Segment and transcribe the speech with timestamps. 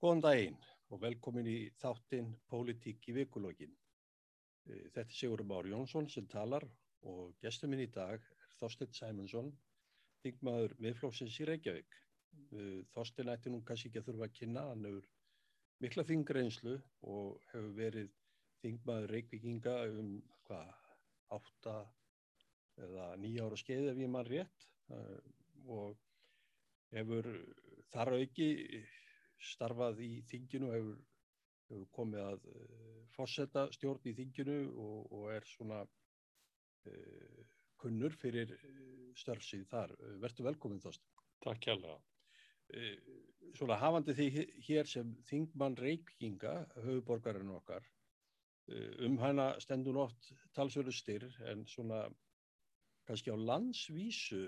[0.00, 0.54] Góðan daginn
[0.88, 3.72] og velkomin í þáttinn Pólitík í vikulógin.
[4.64, 6.64] Þetta er Sigur Már Jónsson sem talar
[7.10, 9.50] og gestur minn í dag er Þorstein Sæmundsson,
[10.24, 11.98] þingmaður miðflóksins í Reykjavík.
[12.94, 15.10] Þorstein ætti nú kannski ekki að þurfa að kynna, hann hefur
[15.84, 16.78] mikla þingreinslu
[17.16, 18.14] og hefur verið
[18.62, 20.14] þingmaður Reykjavíkinga um
[20.46, 20.78] hvað,
[21.36, 21.74] átta
[22.86, 24.66] eða nýja ára skeið ef ég mann rétt
[25.68, 26.00] og
[26.96, 27.30] hefur
[27.92, 28.48] þar auki
[29.40, 31.00] starfað í þinginu hefur,
[31.70, 37.42] hefur komið að uh, fórsetta stjórn í þinginu og, og er svona uh,
[37.80, 38.52] kunnur fyrir
[39.16, 39.94] störfsið þar.
[40.20, 41.04] Vertu velkomin þást.
[41.44, 41.96] Takk kjærlega.
[42.76, 42.96] Uh,
[43.56, 44.28] svona hafandi því
[44.68, 46.54] hér sem þingmann Reykjinga,
[46.84, 47.86] höfuborgarinn okkar,
[49.02, 52.04] um hana stendur oft talsverðu styrr en svona
[53.08, 54.44] kannski á landsvísu,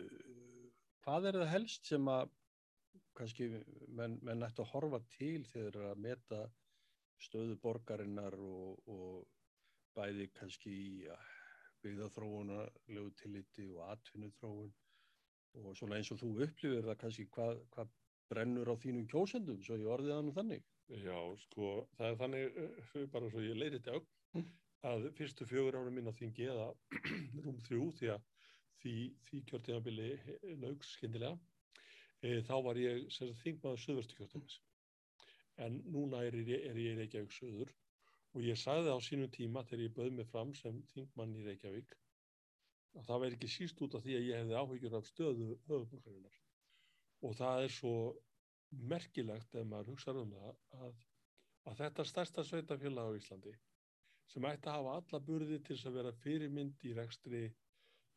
[1.02, 2.30] hvað er það helst sem að
[3.18, 3.48] kannski
[3.88, 6.40] menn, menn ætti að horfa til þegar að meta
[7.22, 9.26] stöðu borgarinnar og, og
[9.96, 10.92] bæði kannski í
[11.82, 14.72] byggðaþróunarlegu tilliti og atvinnuþróun.
[15.62, 17.92] Og svona eins og þú upplifir það kannski hvað, hvað
[18.32, 19.60] brennur á þínum kjósendum?
[19.62, 20.64] Svo ég orðið nú þannig.
[21.02, 24.00] Já, sko, það er þannig bara svo ég leiri þetta á
[24.92, 26.70] að fyrstu fjögur ára mín á þingi eða
[27.44, 28.24] rúm þrjú því að
[28.82, 28.94] því,
[29.28, 30.08] því kjörtíðanbili
[30.62, 31.36] laugs skindilega
[32.22, 33.08] e, þá var ég
[33.42, 34.58] þingmaður söðvörstu kjörtíðanis
[35.66, 37.72] en núna er ég, er ég Reykjavík söður
[38.32, 41.96] og ég sagði á sínum tíma þegar ég bauð mig fram sem þingmann í Reykjavík
[42.98, 46.38] að það væri ekki síst út af því að ég hefði áhyggjur af stöðu höfuborgarinnar
[47.28, 47.94] og það er svo
[48.92, 51.02] merkilegt ef maður hugsaður um það að,
[51.70, 53.52] að þetta stærsta sveitafélag á Íslandi
[54.32, 57.42] sem ætti að hafa alla burði til að vera fyrirmynd í rekstri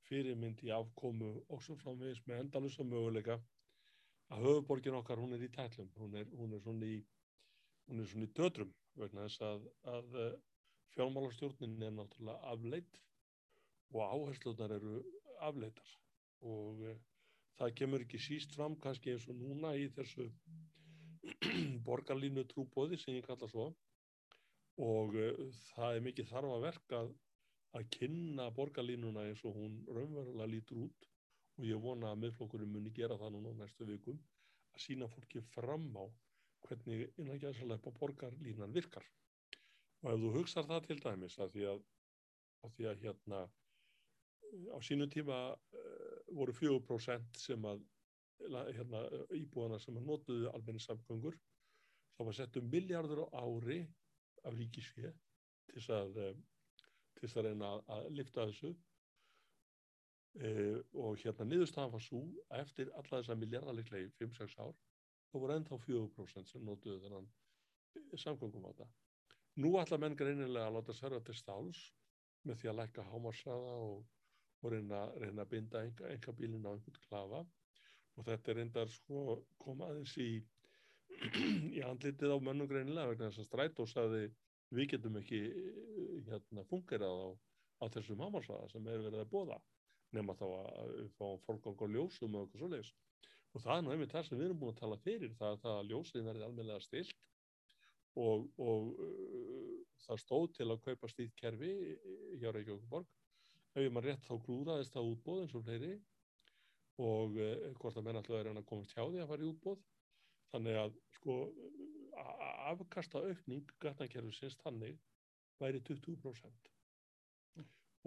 [0.08, 3.40] fyrirmynd í afkomu og svo framvegis með endalusa möguleika
[4.34, 7.00] að höfuborgin okkar hún er í tætlum hún er, hún er svona í
[7.90, 10.16] hún er svona í dödrum vegna þess að, að
[10.96, 13.02] fjármálarstjórnin er náttúrulega afleitt
[13.94, 14.96] og áhersluðnar eru
[15.46, 15.92] afleittar
[16.46, 16.96] og uh,
[17.60, 20.30] það kemur ekki síst fram kannski eins og núna í þessu
[21.88, 23.70] borgarlínu trúbóði sem ég kalla svo
[24.86, 27.12] og uh, það er mikið þarfa verk að,
[27.78, 31.12] að kynna borgarlínuna eins og hún raunverulega lítur út
[31.56, 34.18] og ég vona að miðflokkurinn muni gera það núna næstu vikum
[34.76, 36.04] að sína fólki fram á
[36.66, 39.06] hvernig innan gæðsarlega borgarlínan virkar.
[40.04, 41.84] Og ef þú hugsar það til dæmis að því að,
[42.66, 43.42] að, því að hérna
[44.76, 47.84] á sínu tíma uh, voru 4% sem að
[48.76, 49.04] hérna,
[49.38, 51.38] íbúðana sem að notuðu almenni samgöngur
[52.16, 53.80] þá var sett um miljardur á ári
[54.46, 55.14] af ríkisfið
[55.72, 56.20] til þess að
[57.64, 58.74] að, að lifta þessu
[60.42, 64.74] uh, og hérna niðurstafan var svo að eftir alla þessa miljardarleiklega í 5-6 ár
[65.32, 67.30] þá voru ennþá 4% sem notuðu þennan
[68.20, 68.90] samgöngum á það.
[69.64, 71.82] Nú ætla menn greinilega að láta sverja til stáls
[72.48, 74.02] með því að lækka hámarsraða og,
[74.62, 77.42] og reyna, reyna að binda enga, enga bílin á einhvern klafa
[78.16, 80.30] og þetta er reyndar sko komaðins í
[81.78, 84.24] í andlitið á mönnum greinilega vegna þess að strætósaði
[84.76, 85.42] við getum ekki
[86.28, 87.30] hérna fungerað á,
[87.84, 89.60] á þessum hámarsraða sem er verið að bóða
[90.16, 92.98] nema þá að fáum fólk á ljósum og eitthvað svo leiðist
[93.56, 95.78] og það er nú einmitt það sem við erum búin að tala fyrir það það
[95.80, 97.30] að ljósið verði almenlega stilt
[98.16, 101.72] og, og uh, það stóð til að kaupa stíð kerfi
[102.42, 103.14] hjá Reykjavík
[103.76, 105.94] ef ég maður rétt þá grúðaðist það útbóð eins og fleiri
[107.06, 109.84] og uh, hvort að menn alltaf er að komast hjá því að fara í útbóð
[110.54, 111.40] þannig að sko
[112.72, 115.00] afkasta aukning gatnakerfisins þannig
[115.60, 116.72] væri 20%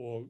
[0.05, 0.29] og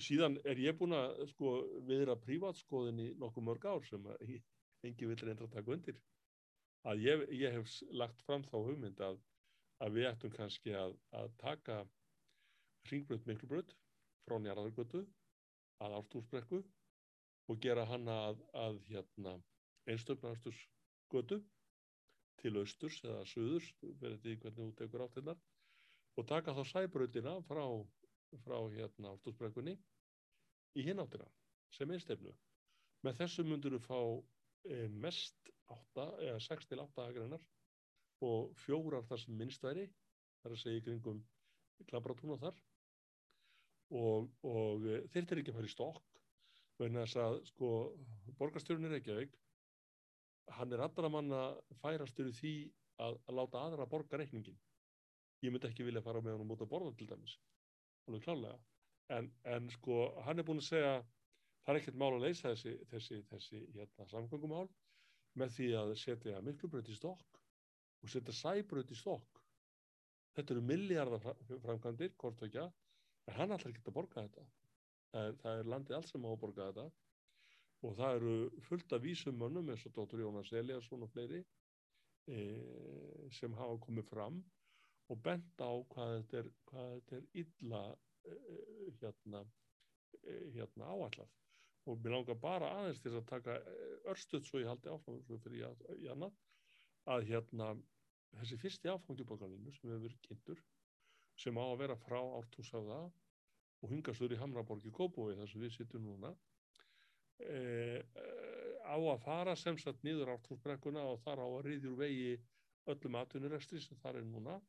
[0.00, 1.52] síðan er ég búin að sko
[1.88, 5.98] viðra prívatskoðin í nokkuð mörg ár sem engi vil reynda að taka undir.
[6.88, 9.20] Að ég, ég hef lagt fram þá hugmynd að,
[9.84, 11.82] að við ættum kannski að, að taka
[12.90, 13.74] ringbröð miklubröð
[14.26, 15.04] frá njarðargötu
[15.82, 16.62] að ártúrsbrekku
[17.50, 19.36] og gera hana að, að hérna,
[19.90, 20.60] einstöfnarsturs
[21.12, 21.40] götu
[22.42, 25.42] til austurs eða söðurs verður því hvernig þú tekur átt hennar
[26.18, 27.64] og taka þá sæbröðina frá
[28.40, 29.74] frá hérna ártúrsbrekkunni
[30.78, 31.28] í hináttina
[31.76, 32.32] sem einstefnu.
[33.02, 37.44] Með þessu myndur við fá e, mest átta eða 6 til 8 agreinar
[38.22, 39.88] og fjórar þar sem minnst væri,
[40.42, 41.22] þar að segja í kringum
[41.90, 42.58] klabratúna þar
[43.98, 46.20] og, og e, þeir er ekki að fara í stokk
[46.80, 47.70] vegna þess að sko
[48.38, 49.34] borgarstjórnir Reykjavík
[50.56, 51.42] hann er allra manna
[51.82, 52.54] færastur í því
[53.02, 54.58] að, að láta aðra borga reikningin.
[55.42, 57.36] Ég myndi ekki vilja fara með hann út að borða til dæmis
[58.08, 58.58] alveg klálega
[59.16, 60.94] en, en sko hann er búin að segja
[61.62, 64.66] það er ekkert mál að leysa þessi, þessi, þessi hérna, samgöngumál
[65.38, 67.40] með því að setja miklubröð í stokk
[68.02, 69.40] og setja sæbröð í stokk.
[70.36, 74.44] Þetta eru miljardar framkvæmdir hvort og ekki en hann ætlar ekki að borga þetta.
[75.12, 76.86] Það er, það er landið alls sem á að borga þetta.
[77.82, 78.34] Og það eru
[78.68, 80.22] fullt af vísumönnum eins og Dr.
[80.22, 81.42] Jónas Eliasson og fleiri
[82.30, 82.42] e,
[83.38, 84.40] sem hafa komið fram
[85.12, 87.82] og benda á hvað þetta er, hvað þetta er illa
[88.24, 88.36] e,
[89.00, 89.44] hérna,
[90.22, 91.38] e, hérna áallaf
[91.90, 93.56] og mér langar bara aðeins til að taka
[94.12, 96.36] örstuð svo ég haldi áfram svo fyrir ég, ég annað
[97.12, 97.72] að hérna
[98.38, 100.62] þessi fyrsti áfangjubókaninu sem hefur verið kynntur
[101.42, 103.02] sem á að vera frá ártúsafða
[103.82, 106.30] og hingastur í Hamraborgi Kópói þar sem við sittum núna
[107.42, 108.00] e,
[108.86, 112.36] á að fara sem sagt nýður ártúsbrekkuna og þar á að riðjur vegi
[112.92, 114.60] öllum atvinnurestri sem þar er núna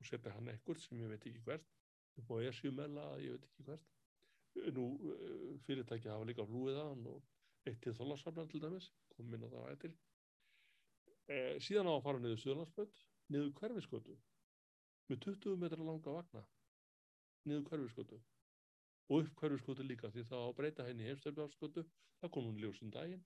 [0.00, 1.68] og setja hann ekkert sem ég veit ekki hvert.
[2.20, 3.92] Upp á esjumela, ég veit ekki hvert.
[4.76, 4.88] Nú
[5.66, 9.66] fyrirtæki hafa líka flúið að hann og eitt til þólarsaflan til dæmis, kom minna það
[9.66, 9.94] á eittir
[11.28, 13.00] e, síðan á að fara niður Suðlandsböld,
[13.32, 14.16] niður hverfiskötu
[15.10, 16.44] með 20 metra langa vagna.
[17.48, 18.20] Niður hverfiskötu
[19.12, 21.84] og upp hverfiskötu líka því þá að breyta henni í heimstæfjarskötu
[22.20, 23.24] það kom hún ljósum daginn.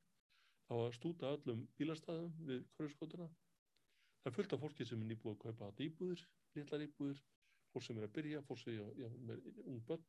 [0.68, 3.28] Þá að stúta öllum bílastæðum við hverfiskötuna
[4.26, 6.24] það af fólki sem er nýbúið að kaupa íbúðir,
[6.58, 7.20] litlar íbúðir
[7.72, 10.06] fólk sem er að byrja, fólk sem er, já, er ung börn.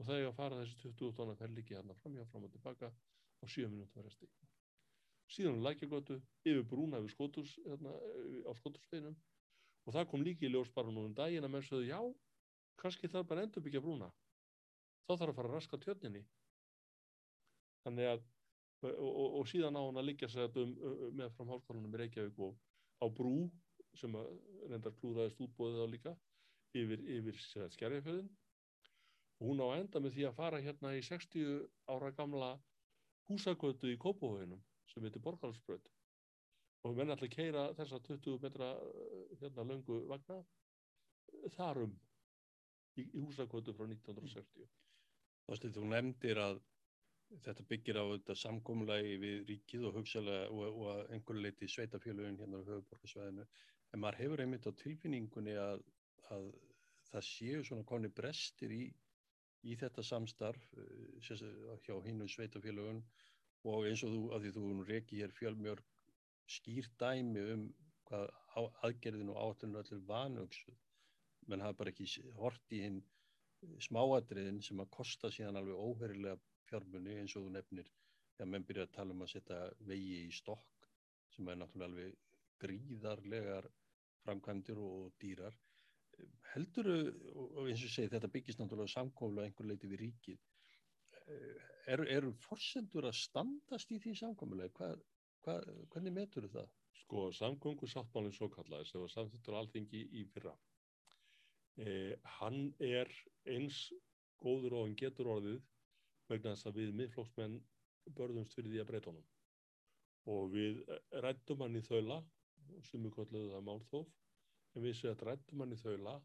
[0.00, 2.88] Og það er að fara þessi 20 tónar fer líki hérna framjá, fram og tilbaka
[2.90, 4.30] á 7 minúti verðasti
[5.30, 7.92] síðan lækjagötu yfir brúna við skótus hérna,
[8.46, 9.14] á skótusveginum
[9.86, 12.00] og það kom líki í ljós bara nú um daginn að menn sögðu já,
[12.80, 14.10] kannski það bara endur byggja brúna.
[15.06, 16.22] Þá þarf að fara að raska tjörninni.
[17.84, 18.26] Þannig að
[18.80, 20.74] og, og, og síðan á hann að liggja sér um,
[21.16, 22.56] með fram hálfkválunum í Reykjavík og
[23.00, 23.34] á brú
[23.98, 24.16] sem
[24.70, 26.12] reyndar klúðaðist útbóðið á líka
[26.76, 27.40] yfir, yfir
[27.74, 28.28] skerjafjöðin
[29.40, 32.50] og hún á að enda með því að fara hérna í 60 ára gamla
[33.30, 35.88] húsagötu í Kópavöginum sem heitir Borgarhalsbröð
[36.82, 38.70] og við menn allir keira þessa 20 metra
[39.40, 40.40] hérna löngu vagna
[41.56, 41.94] þarum
[42.96, 44.68] í, í húsagötu frá 1960
[45.48, 46.60] Þorstið, þú nefndir að
[47.44, 52.38] þetta byggir á þetta samgómulagi við ríkið og hugsalega og, og að einhverju leiti sveitafélagin
[52.40, 53.46] hérna á höfuborgarsvæðinu
[53.92, 55.82] en maður hefur einmitt á tilfinningunni að,
[56.34, 56.50] að
[57.10, 58.82] það séu svona koni brestir í,
[59.66, 60.66] í þetta samstarf
[61.26, 63.02] hjá hínu sveitafélagun
[63.70, 65.88] og eins og þú, að því þú reiki hér fjölmjörg
[66.50, 67.66] skýr dæmi um
[68.10, 68.30] hvað
[68.86, 70.78] aðgerðin og átunum allir vanugsuð
[71.50, 72.06] menn hafa bara ekki
[72.38, 73.02] hort í hinn
[73.86, 76.38] smáadriðin sem að kosta síðan alveg óherilega
[76.70, 77.90] fjármunni eins og þú nefnir
[78.36, 79.60] þegar menn byrja að tala um að setja
[79.90, 80.88] vegi í stokk
[81.34, 82.18] sem er náttúrulega alveg
[82.64, 83.68] gríðarlegar
[84.24, 85.56] framkvæmdir og dýrar.
[86.54, 90.40] Heldur og eins og segi þetta byggist náttúrulega samkófla einhver leiti við ríkið.
[91.90, 94.90] Eru er forsendur að standast í því samkómulega hva,
[95.44, 95.56] hva,
[95.94, 96.68] hvernig metur það?
[97.00, 100.52] Sko samgöngu sáttmálinn svo kallaði sem var samþittur alþingi í fyrra.
[101.80, 103.08] Eh, hann er
[103.48, 103.86] eins
[104.42, 105.60] góður og hann getur orðið
[106.30, 107.56] vegna þess að við miðflóksmenn
[108.18, 109.28] börðumst fyrir því að breyta honum.
[110.30, 110.82] Og við
[111.24, 112.20] rættum hann í þaula
[113.16, 114.12] kolluðum það málþóf
[114.74, 116.16] en við séum að rættum hann í þaula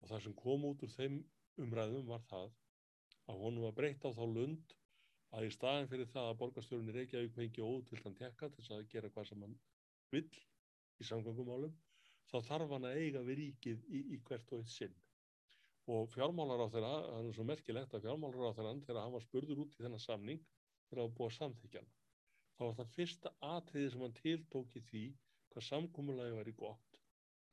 [0.00, 1.18] og það sem kom út úr þeim
[1.64, 2.48] umræðum var það
[3.30, 4.74] að honum var breytt á þá lund
[5.36, 9.28] að í staðin fyrir það að borgarstjórunni Reykjavík fengi ótildan tekka til að gera hvað
[9.30, 9.54] sem hann
[10.10, 10.30] vill
[11.00, 11.76] í samgöngumálum
[12.30, 14.96] þá þarf hann að eiga við ríkið í, í hvert og eitt sinn.
[15.90, 19.24] Og fjármálar á þeirra, það er svo merkilegt að fjármálar á þeirra, þegar hann var
[19.24, 20.44] spurður út í þennan samning,
[20.86, 21.90] þegar það var búið að samþykja hann,
[22.54, 25.04] þá var það fyrsta atriði sem hann tiltók í því
[25.52, 27.00] hvað samkómulagi var í gott.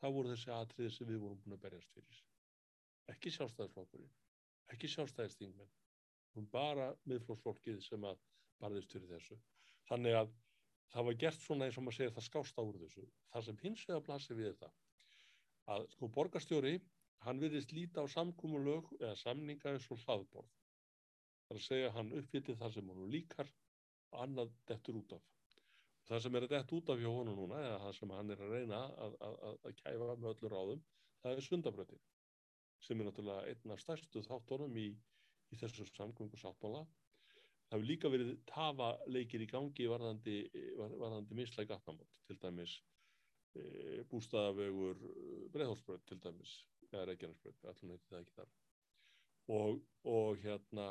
[0.02, 2.24] Það voru þessi atriði sem við vorum búin að berjast fyrir.
[3.14, 4.12] Ekki sjálfstæðisflokkurinn,
[4.74, 5.72] ekki sjálfstæðistingmenn,
[6.36, 8.20] hún bara miðflóksfólkið sem að
[8.62, 9.38] barðist fyrir þessu.
[9.90, 10.34] Þannig að
[10.94, 13.08] það var gert svona eins og maður segir það skást á úr þessu.
[13.34, 14.72] Það sem hins vegar blasir við þetta
[15.74, 16.76] að sko borgarstjóri
[17.26, 20.52] hann virðist líta á samkúmulög eða samninga eins og hlaðborð.
[21.48, 23.52] Það er að segja hann uppfyllið það sem hann líkar
[24.24, 25.26] annað dettur út af.
[26.08, 28.44] Það sem er að dett út af hjá honum núna eða það sem hann er
[28.44, 30.86] að reyna að, að, að, kæfa með öllur ráðum
[31.24, 32.06] það er sundabröðin
[32.86, 34.88] sem er náttúrulega einn af stærstu þáttónum í,
[35.52, 36.86] í þessu samgöngu sáttmála
[37.68, 40.38] það hefur líka verið tafaleikir í gangi varðandi,
[40.78, 42.78] varðandi mislæg gatnamót, til dæmis
[43.58, 45.02] e, bústaðavegur
[45.52, 46.54] breyðhólsbröð til dæmis,
[46.94, 48.54] eða Reykjanesbröð, allir neytið það ekki þar.
[49.58, 50.88] Og, og hérna,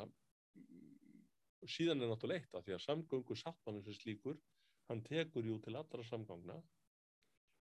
[1.65, 4.37] síðan er náttúrulega eitt að því að samgöngu sáttmannum sem slíkur,
[4.87, 6.57] hann tekur jú til allra samgangna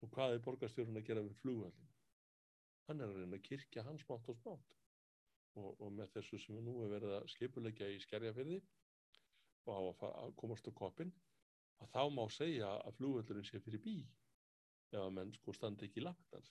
[0.04, 1.92] og hvað er borgarstjórun að gera við flugvallin?
[2.88, 4.75] Hann er að reyna að kirkja hans smátt og smátt.
[5.54, 8.59] Og, og með þessu sem við nú hefur verið að skipulegja í skerjafyrði
[9.71, 11.12] og á að komast á koppin
[11.83, 13.94] að þá má segja að flugvöldurinn sé fyrir bí
[14.90, 16.50] ef að menn sko standi ekki lappinans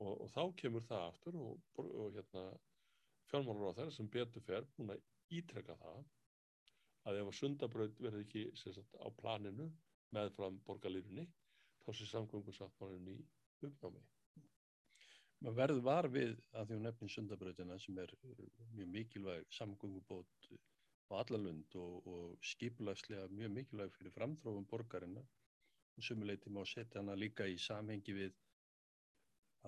[0.00, 2.46] og, og þá kemur það aftur og, og hérna
[3.30, 5.04] fjármálur á þeirra sem betur fer búin að
[5.40, 6.00] ítrekka það
[7.08, 9.68] að ef að sundabraut verði ekki sagt, á planinu
[10.16, 11.26] meðfram borgarlýrunni
[11.84, 13.18] þá sé samgöngusáttmálinn í
[13.68, 14.02] uppnámi.
[15.40, 18.42] Maður verður var við að því hún nefnir sundabrautina sem er uh,
[18.76, 20.50] mjög mikilvæg samgöngubót
[21.10, 25.22] á allalund og, og skipulagslega mjög mikilvæg fyrir framþrófum borgarina
[25.96, 28.36] og sumuleiti má setja hana líka í samhengi við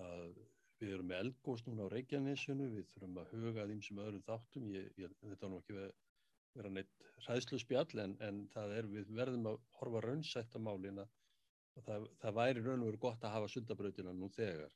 [0.03, 0.37] að
[0.83, 4.71] við erum með eldgóðs núna á Reykjanesinu, við þurfum að huga þeim sem öðrum þáttum,
[4.73, 5.77] ég, ég, þetta er nú ekki
[6.57, 11.05] vera neitt ræðslu spjall en, en það er við verðum að horfa raunsætt á málina
[11.73, 14.73] og það, það væri raun og veru gott að hafa sundabrautina nú þegar.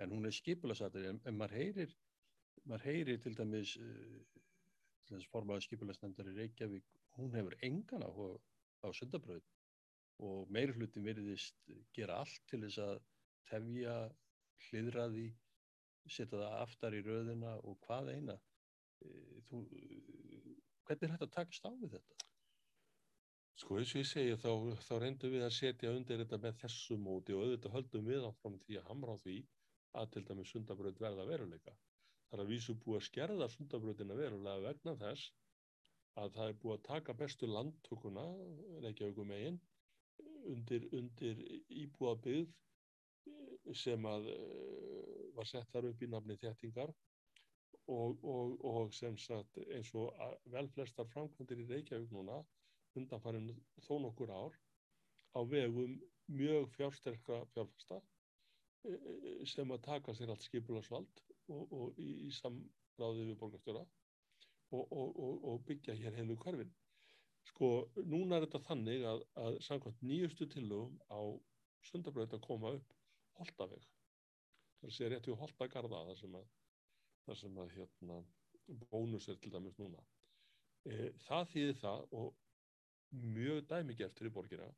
[0.00, 1.96] En hún er skipulasatur en, en maður heyrir
[2.68, 4.40] maður heyrir til dæmis uh,
[5.06, 9.48] til þess formaður skipulagsnefndar í Reykjavík hún hefur engan á, á sundabraut
[10.22, 11.58] og meiri hlutin veriðist
[11.96, 13.00] gera allt til þess að
[13.50, 13.96] tefja
[14.68, 15.28] hliðraði
[16.10, 18.38] setja það aftar í röðina og hvað eina.
[19.02, 19.62] Uh, þú,
[20.86, 22.28] hvernig er þetta að takast á við þetta?
[23.62, 24.50] Sko eins og ég segja þá,
[24.86, 28.58] þá reyndum við að setja undir þetta með þessu móti og auðvitað höldum við áfram
[28.64, 29.36] því að hamra á því
[30.00, 31.74] að til dæmi sundabraut verða veruleika.
[32.30, 35.28] Það er að vísu búið að skerða sundabrautina verulega vegna þess
[36.22, 38.24] að það er búið að taka bestu landtökuna,
[38.84, 39.60] Reykjavíkum eigin,
[40.48, 41.42] undir, undir
[41.82, 42.50] íbúabið
[43.78, 46.92] sem að uh, var sett þar upp í nafni þettingar
[47.88, 50.12] og, og, og sem sagt eins og
[50.54, 52.42] vel flestar framkvæmdir í Reykjavík núna
[52.98, 53.50] undanfærin
[53.86, 54.56] þó nokkur ár
[55.34, 55.98] á vegum
[56.32, 58.02] mjög fjársterkra fjárfesta
[58.82, 61.20] Eh, sem að taka sér allt skipularsvald
[61.54, 63.82] og, og í, í samráði við borgarstjóra
[64.74, 66.72] og, byggja hér heilu hverfin.
[67.46, 67.68] Sko,
[68.08, 71.20] núna er þetta þannig að, að samkvæmt nýjustu tillögum á
[71.90, 72.96] sundabröð að koma upp
[73.38, 73.86] Holtaveg.
[74.80, 76.48] Það sé rétti á Holtagarða þar sem að,
[77.26, 78.20] þar sem að hérna,
[78.90, 80.02] bónus er til dæmis núna.
[80.88, 82.30] E, það þýðir það og
[83.36, 84.70] mjög dæmigert fyrir borgina.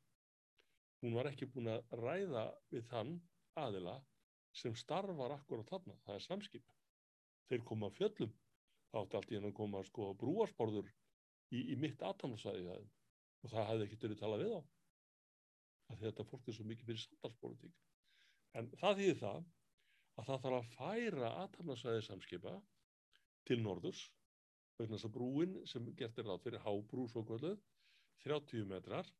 [1.01, 3.15] Hún var ekki búin að ræða við þann
[3.59, 3.99] aðila
[4.55, 6.75] sem starfar akkurat þarna, það er samskip
[7.49, 8.31] þeir koma fjöllum
[8.91, 10.87] þá átti allt í henn að koma sko brúarsporður
[11.53, 16.57] í, í mitt aðtamnarsæði og það hefði ekkert verið talað við á þetta fólk er
[16.57, 17.75] svo mikið fyrir samtalspolitík
[18.59, 19.43] en það þýðir það
[20.15, 22.53] að það þarf að færa aðtamnarsæði samskipa
[23.47, 24.05] til norðurs
[24.79, 27.53] vegna þess að brúin sem gert er ráð fyrir hábrú svo kvöldu
[28.25, 29.11] 30 metrar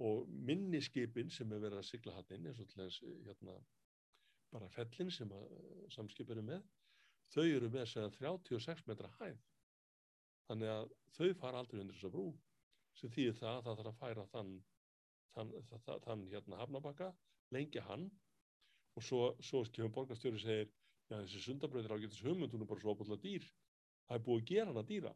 [0.00, 3.56] og minni skipin sem er verið að sigla hann inn eins og til þess hérna,
[4.50, 5.32] bara fellin sem
[5.94, 6.64] samskip eru með
[7.34, 9.38] þau eru með segja 36 metra hæð.
[10.48, 12.26] Þannig að þau fara aldrei undir þessa brú
[12.98, 14.54] sem þýðir það að það þarf að færa þann
[15.34, 17.10] þann, þann, þann hérna hafnabakka
[17.54, 18.08] lengja hann
[19.00, 20.68] og svo, svo kemur borgarstjóri og segir
[21.10, 23.48] já þessi sundabröður ágætis hugmyndunum bara svo ábúinlega dýr.
[24.06, 25.14] Það er búið að gera hann að dýra.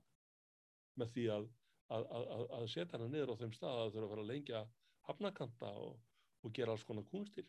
[0.99, 1.53] Með því að
[1.93, 4.31] að, að, að setja hana niður á þeim stað að þau þurfa að fara að
[4.31, 4.63] lengja
[5.09, 5.99] hafnakanta og,
[6.45, 7.49] og gera alls konar kunstir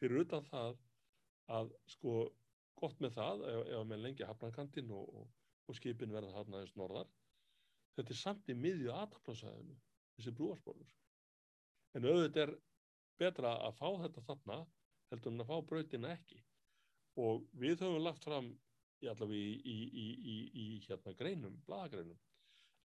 [0.00, 0.78] fyrir utan það
[1.54, 2.14] að sko
[2.80, 5.26] gott með það ef, ef með lengja hafnakantin og, og,
[5.68, 7.10] og skipin verða hafna aðeins norðar
[7.98, 9.76] þetta er samt í miðju aðtaplásaðinu
[10.16, 10.94] þessi brúarsporður
[11.94, 12.54] en auðvitað er
[13.20, 14.58] betra að fá þetta þarna
[15.12, 16.40] heldur en að fá brautina ekki.
[17.20, 18.50] Og við höfum lagt fram
[19.04, 22.18] í allavega í, í, í, í hérna greinum, bladagreinum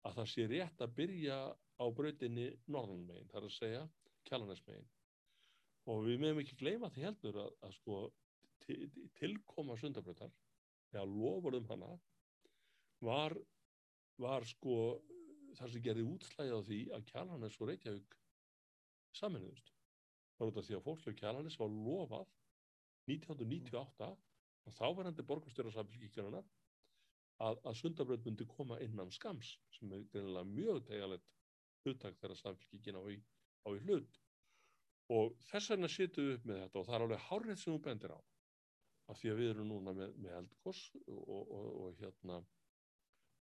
[0.08, 3.84] að það sé rétt að byrja á brautinni norðanmegin, það er að segja
[4.30, 4.90] kjallanesmegin
[5.90, 8.00] og við meðum ekki gleyma því heldur að, að sko
[8.66, 8.78] til,
[9.20, 10.32] tilkoma sundabrautar
[10.94, 11.90] eða lofurðum hana
[13.06, 13.36] var,
[14.20, 14.78] var sko
[15.58, 18.18] þar sem gerði útslæði á því að kjallanes og Reykjavík
[19.18, 19.74] saminniðust
[20.40, 22.30] þá er þetta því að fólki á kjallanes var lofað
[23.12, 24.10] 1998
[24.70, 26.48] og þá var til borgarstjóra samfélgíkjarinnar
[27.44, 31.28] að, að sundabraut myndi koma innan skams sem er greinilega mjög tegalegt
[31.84, 33.18] huttak þegar samfélkingin á í,
[33.68, 34.20] á í hlut.
[35.12, 37.82] Og þess vegna sittum við upp með þetta og það er alveg hárið sem þú
[37.88, 38.20] bendir á
[39.10, 42.40] af því að við erum núna með, með eldgós og, og, og hérna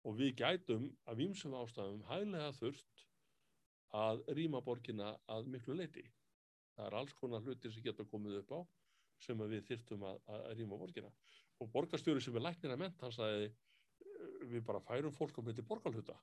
[0.03, 3.05] og við gætum af ímsum ástæðum hæglega þurft
[3.95, 6.03] að rýma borgina að miklu leiti
[6.83, 8.61] það er alls konar hlutir sem geta komið upp á
[9.23, 11.11] sem við þyrftum að, að rýma borgina.
[11.63, 13.53] Og borgarstjóri sem er læknir að ment hann sagði
[14.51, 16.17] við bara færum fólk á myndi borgarhluta.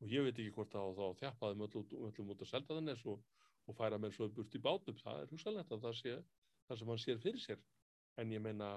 [0.00, 3.20] Og ég veit ekki hvort að þá þjappaðum öllum út að selta þannig og,
[3.68, 6.14] og færa mér svo burt í bátum það er hugsalegt að það sé
[6.68, 7.60] það sem hann sér fyrir sér.
[8.16, 8.70] En ég meina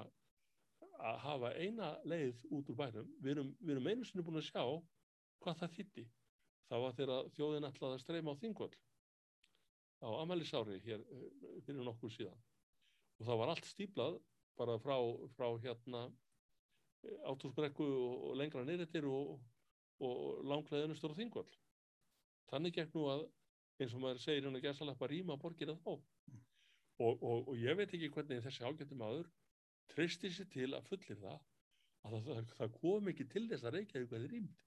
[0.99, 4.49] að hafa eina leið út úr bænum við erum, vi erum einu sinni búin að
[4.49, 4.63] sjá
[5.43, 6.03] hvað það þitti
[6.69, 8.77] það var þegar þjóðin ætlaði að streyma á þingvöld
[10.03, 11.29] á Amalisári hér eh,
[11.65, 12.43] fyrir nokkuð síðan.
[13.19, 14.19] Og það var allt stíplað
[14.59, 14.97] bara frá,
[15.37, 16.07] frá hérna
[17.25, 19.39] átúsbrekku og, og lengra neyrættir og,
[20.03, 21.49] og langleðinustur og þingvall
[22.51, 23.23] þannig gegn nú að
[23.81, 25.93] eins og maður segir að gæsalega rýma borgir að þá
[27.03, 29.31] og, og ég veit ekki hvernig þessi ágættum aður
[29.93, 31.39] treysti sér til að fullir það
[32.03, 34.63] að það, það, það kom ekki til þess að Reykjavík veði rýmd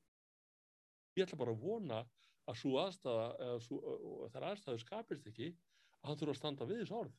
[1.16, 2.02] ég ætla bara að vona
[2.46, 3.96] að svo aðstæða eða svo,
[4.34, 7.16] þar aðstæðu skapist ekki að hann þurfa að standa við þessu orð.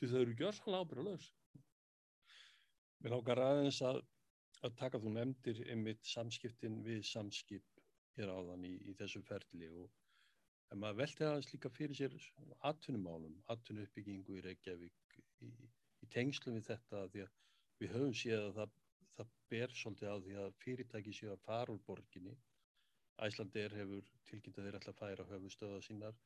[0.00, 1.28] Því þau eru gjörsanlega ábyrðalögs
[3.02, 3.96] Mér ákar aðeins að,
[4.62, 7.80] að taka þú nefndir einmitt samskiptin við samskip
[8.14, 9.88] hér áðan í, í þessu ferli og
[10.70, 12.14] en maður velti aðeins líka fyrir sér
[12.70, 15.50] atvinnumálum, atvinnuuppbyggingu í Reykjavík í,
[16.06, 17.34] í tengslum við þetta því að
[17.82, 18.78] við höfum séð að það,
[19.16, 22.36] það ber svolítið á því að fyrirtæki séu að fara úr borginni
[23.22, 26.16] Æslandir hefur tilkynnt að þeir ætla að færa höfustöða sínar.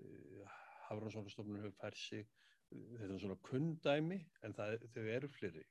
[0.00, 0.56] Uh,
[0.88, 2.26] Hafranssonarstofnun hefur færð sig.
[2.72, 5.64] Þetta er svona kundæmi en það, þau eru fleri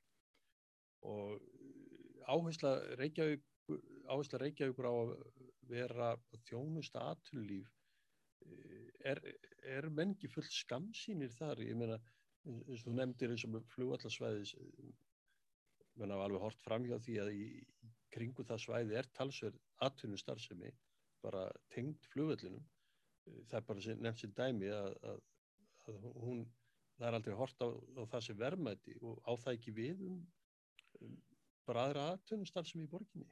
[1.02, 1.40] og
[2.98, 3.42] Reykjavík
[4.10, 5.12] áhersla Reykjavíkur á að
[5.70, 6.10] vera
[6.46, 7.70] þjónusta aðtunlíf
[9.06, 9.20] er,
[9.62, 11.62] er mengi full skamsýnir þar?
[11.62, 11.98] Ég meina
[12.46, 14.54] eins og þú nefndir eins og flugvallarsvæðis
[15.98, 17.46] menn hafa alveg hort fram hjá því að í
[18.12, 20.72] kringu það svæði er talsverð atvinnustarfsemi
[21.22, 22.64] bara tengd flugvöllinum
[23.50, 25.22] það er bara nefnt sér dæmi að, að,
[25.90, 26.42] að hún
[26.98, 30.18] það er aldrei hort á, á það sem verðmæti og á það ekki við um,
[31.00, 31.16] um
[31.66, 33.28] bara aðra atvinnustarfsemi í borginni.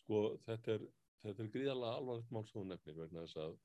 [0.00, 0.84] Sko þetta er,
[1.24, 3.56] þetta er gríðalega alvarlegt mál sem hún nefnir vegna þess að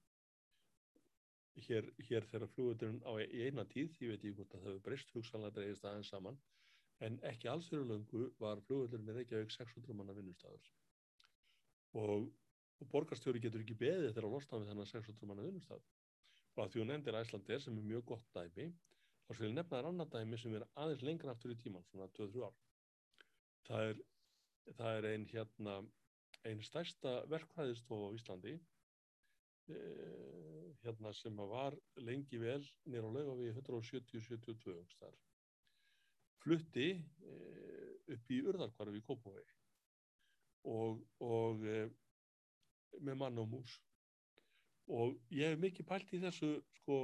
[1.67, 4.85] hér, hér þegar flugvöldurinn á í eina tíð, ég veit ekki hvort að það hefur
[4.87, 6.39] breyst hugsanlega dreigist aðeins saman
[7.07, 10.69] en ekki alls fyrir löngu var flugvöldurinn með Reykjavík 600 manna vinnustafur
[11.99, 12.29] og,
[12.79, 15.91] og borgarstjóri getur ekki beðið þegar að losna við þennan 600 manna vinnustaf
[16.55, 18.69] og að því hún endir Æslandir sem er mjög gott dæmi
[19.25, 22.09] þá skal ég nefna þér annar dæmi sem er aðeins lengra aftur í tíman, svona
[22.17, 22.55] 2-3 ár.
[23.67, 24.01] Það er,
[24.77, 25.75] það er ein hérna
[26.49, 28.55] einn stærsta verkfræðistof á Íslandi
[29.71, 35.15] eh, hérna sem var lengi vel nýra á lauga við 170-72 þar
[36.43, 39.57] flutti eh, upp í Urðarkvarfi í Kópavegi
[40.69, 41.89] og, og eh,
[43.01, 43.75] með mann og mús.
[44.93, 46.51] Og ég hef mikið pælt í þessu
[46.81, 46.99] sko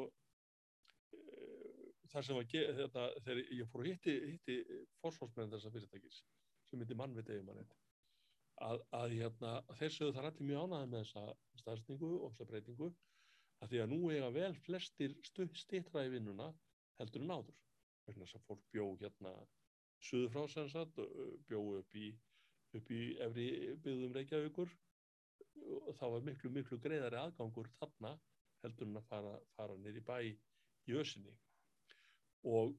[1.15, 6.23] eh, þar sem að þetta, þegar ég fór að hitti, hitti fórsvarsmenn þessa fyrirtækis
[6.69, 7.54] sem heitir mann við degum
[8.60, 12.89] að, að hérna, þessu þar allir mjög ánaði með þessa staðsningu og þessa breytingu
[13.60, 16.49] að því að nú eiga vel flestir stittra í vinnuna
[16.99, 17.58] heldur en áður
[18.10, 19.34] vegna þess að fólk bjó hérna
[20.10, 21.00] suðu frá sannsagt
[21.50, 22.12] bjó upp í,
[22.78, 23.48] upp í efri
[23.84, 24.76] byggðum Reykjavíkur.
[25.69, 28.13] Og það var miklu miklu greiðari aðgangur þarna
[28.63, 30.15] heldur en að fara, fara nýri bæ
[30.89, 31.34] í össinni
[32.50, 32.74] og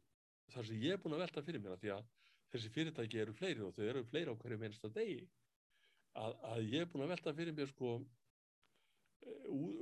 [0.55, 2.09] þar sem ég er búin að velta fyrir mér að því að
[2.53, 5.21] þessi fyrirtæki eru fleiri og þau eru fleiri á hverju minnsta degi
[6.19, 7.93] að, að ég er búin að velta fyrir mér sko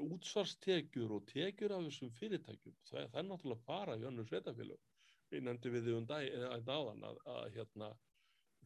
[0.08, 4.87] útsvarstekjur og tekjur af þessum fyrirtækjum það, það er náttúrulega bara í önnu sveitafélög
[5.32, 6.28] við nefndum við því um dag
[6.68, 7.88] áðan að, að hérna,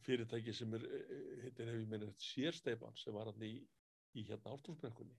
[0.03, 0.85] fyrirtæki sem er,
[1.43, 3.53] heitir hefur minnið sérsteipan sem var hann í,
[4.19, 5.15] í hérna ártúrsbrekkunni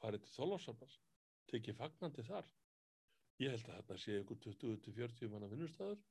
[0.00, 0.96] farið til þólarsambans,
[1.50, 2.48] tekið fagnandi þar.
[3.42, 6.02] Ég held að þetta sé ykkur 20-40 manna vinnustæður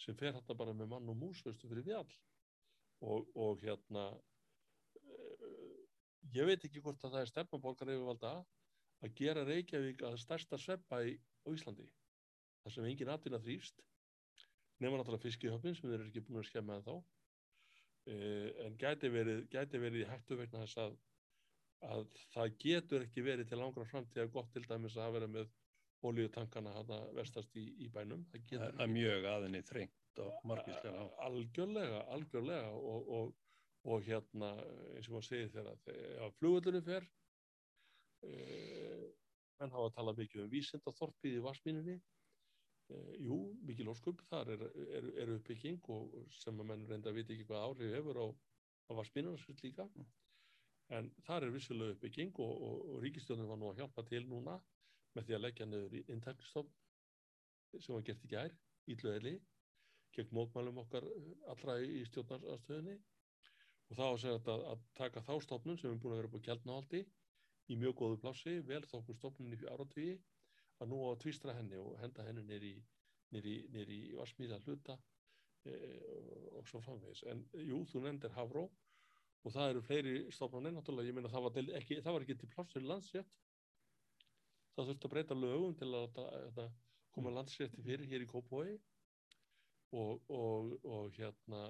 [0.00, 2.10] sem fer hérna bara með mann og mús veistu fyrir fjall.
[3.00, 5.78] Og, og hérna uh,
[6.36, 8.34] ég veit ekki hvort að það er stefnaborgar yfirvalda
[9.00, 11.16] að gera Reykjavík að stærsta sveppa í
[11.48, 11.86] Íslandi.
[12.60, 13.80] Þar sem engin atvinna þrýfst
[14.80, 19.46] nema náttúrulega fiskihöfnin sem þeir eru ekki búin að skemma þá uh, en gæti verið,
[19.52, 20.98] gæti verið í hættu vegna þess að,
[21.90, 25.52] að það getur ekki verið til langra framtíða gott til dæmis að vera með
[26.00, 28.22] ólíutankana hana vestast í, í bænum.
[28.32, 33.34] Það er mjög aðinni þrengt og margislega algjörlega, algjörlega og, og,
[33.88, 34.54] og hérna
[34.94, 37.04] eins og maður segir þegar flugöldunum fer
[38.24, 39.10] uh,
[39.60, 41.98] menn hafa að tala mikið um vísendathorpið í Varsmíninni
[43.20, 44.64] jú, mikið lóskup þar er,
[44.98, 48.26] er, er uppbygging og sem að menn reynda að vita ekki hvað áhrif hefur á,
[48.30, 49.86] á Varsmínarnas líka.
[49.94, 50.08] Mm.
[50.98, 54.56] en þar er vissilega uppbygging og, og ríkistjóðin var nú að hjálpa til núna
[55.14, 58.56] með því að leggja nöður í intaknistofn sem var gert í gær
[58.90, 59.36] ítlöðili
[60.16, 61.06] gegn mótmælum okkar
[61.52, 62.96] allra í stjórnarstöðinni
[63.90, 67.04] og þá að, að, að taka þá stofnun sem er búin að vera búin kjaldnáhaldi
[67.70, 70.16] í mjög góðu plási, vel þóknum stofnun í áratvíi
[70.80, 72.74] að nú á að tvístra henni og henda henni nýri
[73.30, 74.96] nýri í varsmíða hluta
[75.64, 75.74] e,
[76.58, 77.22] og svo framvegis.
[77.30, 78.66] En jú, þú nefndir Havró
[79.44, 82.50] og það eru fleiri stofnunni náttúrulega, ég meina það var, ekki, það var ekki til
[82.54, 83.36] plássur landsrétt.
[84.74, 86.74] Það þurfti að breyta lögum til að, að, að
[87.14, 88.74] koma landsrétti fyrir hér í Kópói
[89.96, 91.64] og, og, og hérna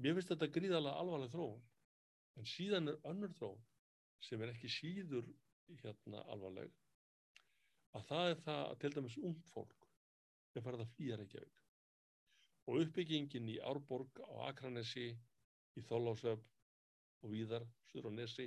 [0.00, 1.64] mér finnst þetta gríðalega alvarleg þróun.
[2.38, 3.64] En síðan er önnur þróun
[4.22, 5.26] sem er ekki síður
[5.80, 6.70] hérna alvarleg
[7.98, 9.86] að það er það að til dæmis ung fólk
[10.56, 11.60] er farið að flýja Reykjavík.
[12.70, 15.08] Og uppbyggingin í Árborg á Akranesi
[15.78, 16.42] í Þólásöf
[17.22, 18.46] og víðar, Suður og Nesi.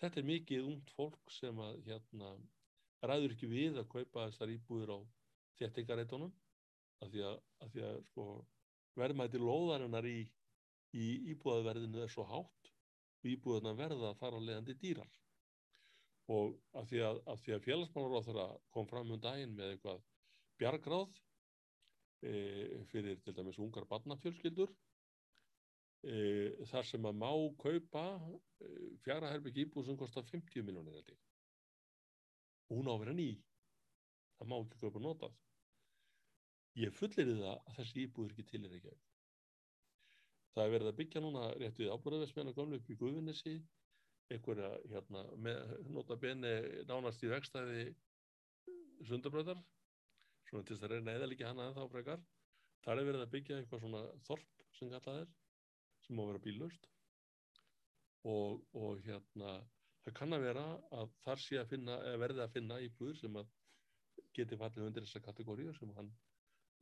[0.00, 2.32] Þetta er mikið ungt fólk sem að hérna
[3.04, 4.98] ræður ekki við að kaupa þessar íbúður á
[5.60, 6.32] þéttingareitunum
[7.00, 8.26] af því að, að, því að sko,
[9.00, 10.18] verðmæti lóðarinnar í,
[10.96, 12.72] í íbúðaverðinu er svo hátt
[13.20, 15.20] og íbúðarna verða þar á leiðandi dýrar
[16.30, 20.04] og af því að, að félagsmálaróþara kom fram um daginn með eitthvað
[20.60, 21.18] bjargráð
[22.22, 22.32] e,
[22.92, 24.70] fyrir til dæmis ungar barnafjölskyldur
[26.06, 26.16] e,
[26.70, 27.30] þar sem að má
[27.64, 28.04] kaupa
[28.62, 28.70] e,
[29.04, 31.14] fjara herbygg íbúð sem kostar 50 miljónir
[32.70, 33.30] og hún á að vera ný.
[34.38, 35.32] Það má ekki kaupa notað.
[36.78, 38.92] Ég fullir það að þessi íbúð er ekki til er ekki
[40.54, 43.54] það er verið að byggja núna rétt við ábúrðaðismenn að gamlu upp í Guðvinnesi
[44.30, 46.52] einhverja hérna, með, nota beni
[46.88, 47.84] nánast í vegstæði
[49.08, 49.58] sundabröðar
[50.48, 52.22] svona til þess að reyna eða líka hana en þá frekar.
[52.84, 55.34] Þar er verið að byggja eitthvað svona þorp sem kallað er
[56.06, 56.88] sem má vera bílust
[58.28, 59.58] og, og hérna
[60.04, 60.64] það kann að vera
[60.96, 63.50] að þar sé að finna verði að finna íbúður sem að
[64.36, 66.10] geti fallið undir þessa kategóriu sem hann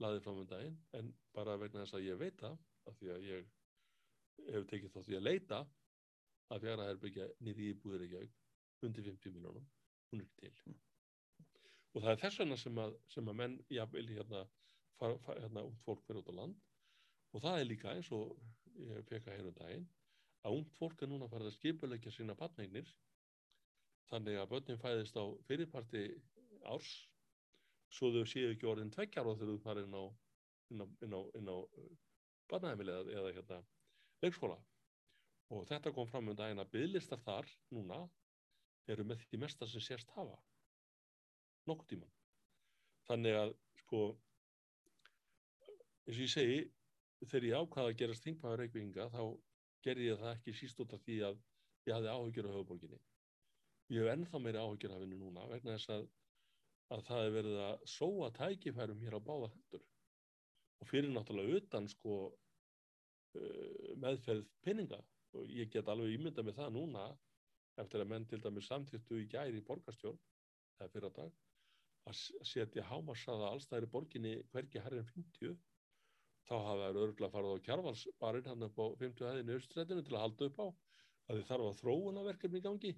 [0.02, 0.78] laði fram um daginn.
[0.94, 2.58] En bara vegna þess að ég veit það
[2.88, 3.48] af því að ég
[4.54, 5.61] hef tekið þátt því að leita
[6.54, 9.66] að fjara herbyggja nýði íbúður ekki auk undir 50 miljónum,
[10.12, 10.76] hún er til.
[11.94, 14.44] Og það er þess vegna sem að, sem að menn, jável, hérna
[15.00, 16.61] far, far, hérna ungd fólk fyrir út á land.
[17.34, 18.37] Og það er líka eins og
[18.78, 19.88] ég fekk að hérna daginn
[20.46, 22.88] að ungd fólk er núna farið að skipulegja sína patneignir
[24.08, 26.04] þannig að börnin fæðist á fyrirparti
[26.72, 26.92] árs
[27.92, 30.04] svo þau séu ekki orðin tveggjar og þau farið inn á
[30.68, 31.56] inn á, á, á
[32.52, 33.61] barnaheimilega eða, eða hérna
[34.24, 34.58] leikskóla
[35.54, 38.02] og þetta kom fram um daginn að bygglistar þar núna
[38.88, 40.37] eru með því mesta sem sérst hafa.
[41.68, 42.14] Nokkuð tíman
[43.08, 44.00] þannig að sko
[46.08, 46.58] eins og ég segi
[47.24, 49.22] þegar ég ákvaða að gerast þingpaður reykvinga þá
[49.87, 51.38] gerði ég það ekki síst út af því að
[51.88, 53.00] ég hafði áhugjur á höfuborginni
[53.94, 56.08] ég hef ennþá meiri áhugjur af henni núna vegna þess að,
[56.94, 59.84] að það er verið að sóa tækifærum hér á báða hendur.
[60.78, 65.00] Og fyrir náttúrulega utan sko uh, meðferð peninga
[65.38, 67.05] og ég get alveg ímynda með það núna
[67.79, 70.18] eftir að menn til dæmis samþýttu í gæri í borgarstjórn
[70.81, 71.38] eða fyrir að dag
[72.09, 75.57] að setja hámarsaða allstæðir borginni hverki herrin 50
[76.48, 80.24] þá hafa það örgulega farið á kjarvalsbarinn hann upp á 50 hæðinu austrættinu til að
[80.24, 82.92] halda upp á að þið þarf að þróuna verkefni í gangi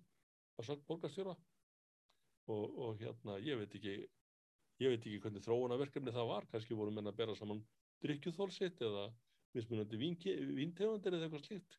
[0.61, 1.35] að sagt borgarstjóra.
[2.50, 3.96] Og, og hérna ég veit ekki
[4.81, 7.61] ég veit ekki hvernig þróuna verkefni það var kannski voru menn að bera saman
[8.05, 9.11] drikkjuþólsitt eða
[9.57, 11.79] mismunandi víntegundir eða eitthvað slíkt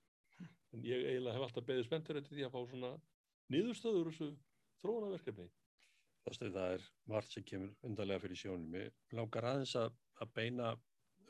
[0.71, 2.91] en ég eiginlega hef alltaf beðið spenntur eftir því að fá svona
[3.51, 4.29] niðurstöður þessu
[4.81, 5.49] þróunaverkefni
[6.21, 8.75] Það er margt sem kemur undarlega fyrir sjónum.
[8.77, 10.67] Ég langar aðeins að, að beina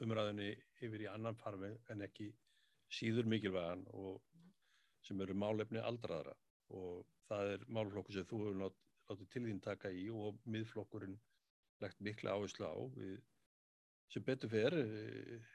[0.04, 0.50] umræðinni
[0.84, 2.28] yfir í annan farmi en ekki
[2.92, 4.20] síður mikilvægan og
[5.08, 6.36] sem eru málefni aldraðra.
[6.76, 11.18] Og það er málflokkur sem þú hefur látið til þín taka í og miðflokkurinn
[11.82, 12.76] legt mikla áherslu á.
[12.98, 13.16] Við,
[14.12, 15.52] sem betur fer eh,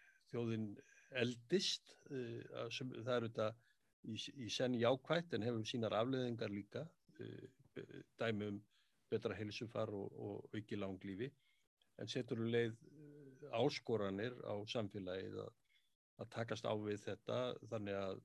[1.15, 2.43] eldist eh,
[2.75, 3.49] það eru þetta
[4.07, 4.17] í,
[4.47, 7.45] í senn jákvætt en hefur sínar afleðingar líka uh,
[8.21, 8.61] dæmi um
[9.11, 11.31] betra helsufar og, og auki langlífi
[12.03, 15.53] en setur um leið uh, áskoranir á samfélagið að,
[16.23, 17.41] að takast á við þetta
[17.71, 18.23] þannig að,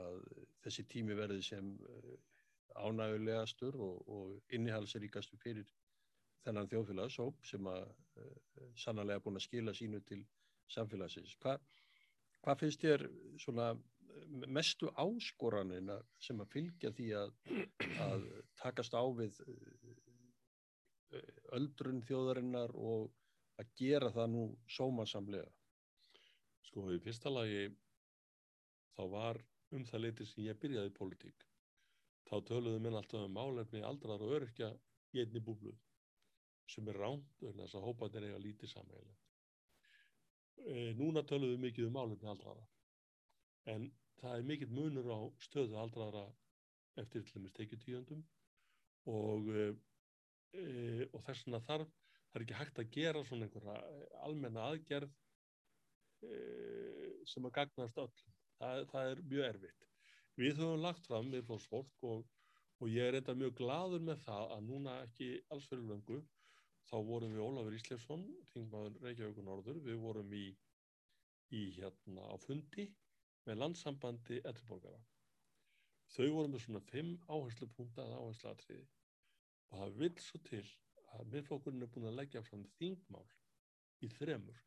[0.00, 0.20] að
[0.64, 2.14] þessi tími verði sem uh,
[2.76, 5.68] ánægulegastur og, og innihalsríkastur fyrir
[6.44, 7.86] þennan þjóðfélagshóp sem að
[8.78, 10.20] sannlega búin að skila sínu til
[10.70, 11.32] samfélagsins.
[11.42, 11.56] Hva,
[12.46, 13.02] hvað finnst þér
[13.42, 13.72] svona
[14.46, 17.32] mestu áskoranina sem að fylgja því að,
[18.04, 18.26] að
[18.60, 23.10] takast á við eh, öldrun þjóðarinnar og
[23.58, 25.50] að gera það nú sómasamlega?
[26.68, 27.66] Sko, í fyrsta lagi
[28.94, 29.42] þá var
[29.74, 31.46] um það leiti sem ég byrjaði í politík.
[32.30, 34.70] Þá töluðu minn alltaf um málefni aldrar og örkja
[35.14, 35.74] í einni búblu
[36.70, 39.25] sem er ránt og þess að hópa þeir eiga lítið samhægilega.
[40.64, 42.64] E, núna töluðu mikið um málefni aldrara
[43.72, 43.90] en
[44.20, 46.24] það er mikill munur á stöðu aldraðra
[47.02, 48.22] eftir til dæmis teikjutíundum
[49.12, 53.76] og, e, og þess vegna þarf það er ekki hægt að gera svona einhverja
[54.26, 55.12] almenna aðgerð
[56.24, 56.40] e,
[57.28, 58.10] sem að gagnast öll
[58.58, 59.86] það, það er mjög erfitt.
[60.36, 62.24] Við höfum lagt fram við fólk og,
[62.80, 66.20] og ég er enda mjög gladur með það að núna ekki alls fyrir löngu
[66.86, 69.82] þá vorum við Ólafur Íslefsson þingmaður Reykjavík og Norður.
[69.86, 70.46] Við vorum í,
[71.50, 72.88] í hérna á fundi
[73.46, 75.02] með landsambandi eldriborgara
[76.14, 78.84] þau voru með svona fimm áherslu punktað áherslu atriði
[79.70, 80.62] og það vil svo til
[81.16, 83.26] að miðflokkurinn er búin að leggja fram þingmál
[84.04, 84.58] í þremur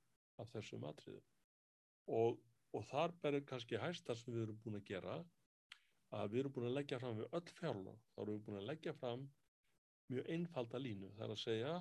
[0.41, 1.25] af þessum atriðum.
[2.19, 2.39] Og,
[2.75, 5.17] og þar berur kannski hæstar sem við erum búin að gera
[6.19, 8.69] að við erum búin að leggja fram við öll fjárlóð, þá erum við búin að
[8.71, 9.25] leggja fram
[10.09, 11.73] mjög einfalda línu, það er að segja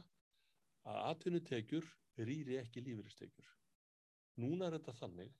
[0.88, 1.88] að atvinnutekjur
[2.28, 3.50] rýri ekki lífeyristekjur.
[4.42, 5.34] Núna er þetta þannig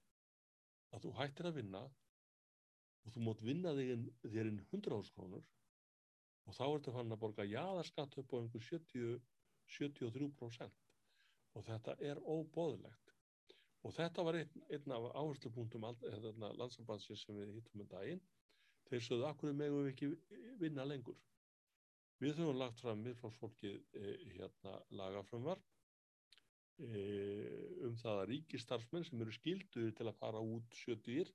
[0.95, 1.83] að þú hættir að vinna
[3.05, 5.47] og þú mót vinna þér inn 100 áskrónur
[6.49, 9.21] og þá ertu fann að borga jáðarskatt upp á einhver 70,
[9.79, 10.83] 73%
[11.57, 13.15] og þetta er óbóðilegt
[13.87, 18.23] og þetta var einn, einn af áherslupunktum landsambansins sem við hittum um daginn.
[18.89, 20.09] Þeir sögðu, akkur megum við ekki
[20.61, 21.17] vinna lengur
[22.22, 25.61] við höfum lagt fram miðflóksfólkið eh, hérna lagafrömmar
[26.83, 31.33] eh, um það að ríkistarfsmenn sem eru skilduði til að fara út 70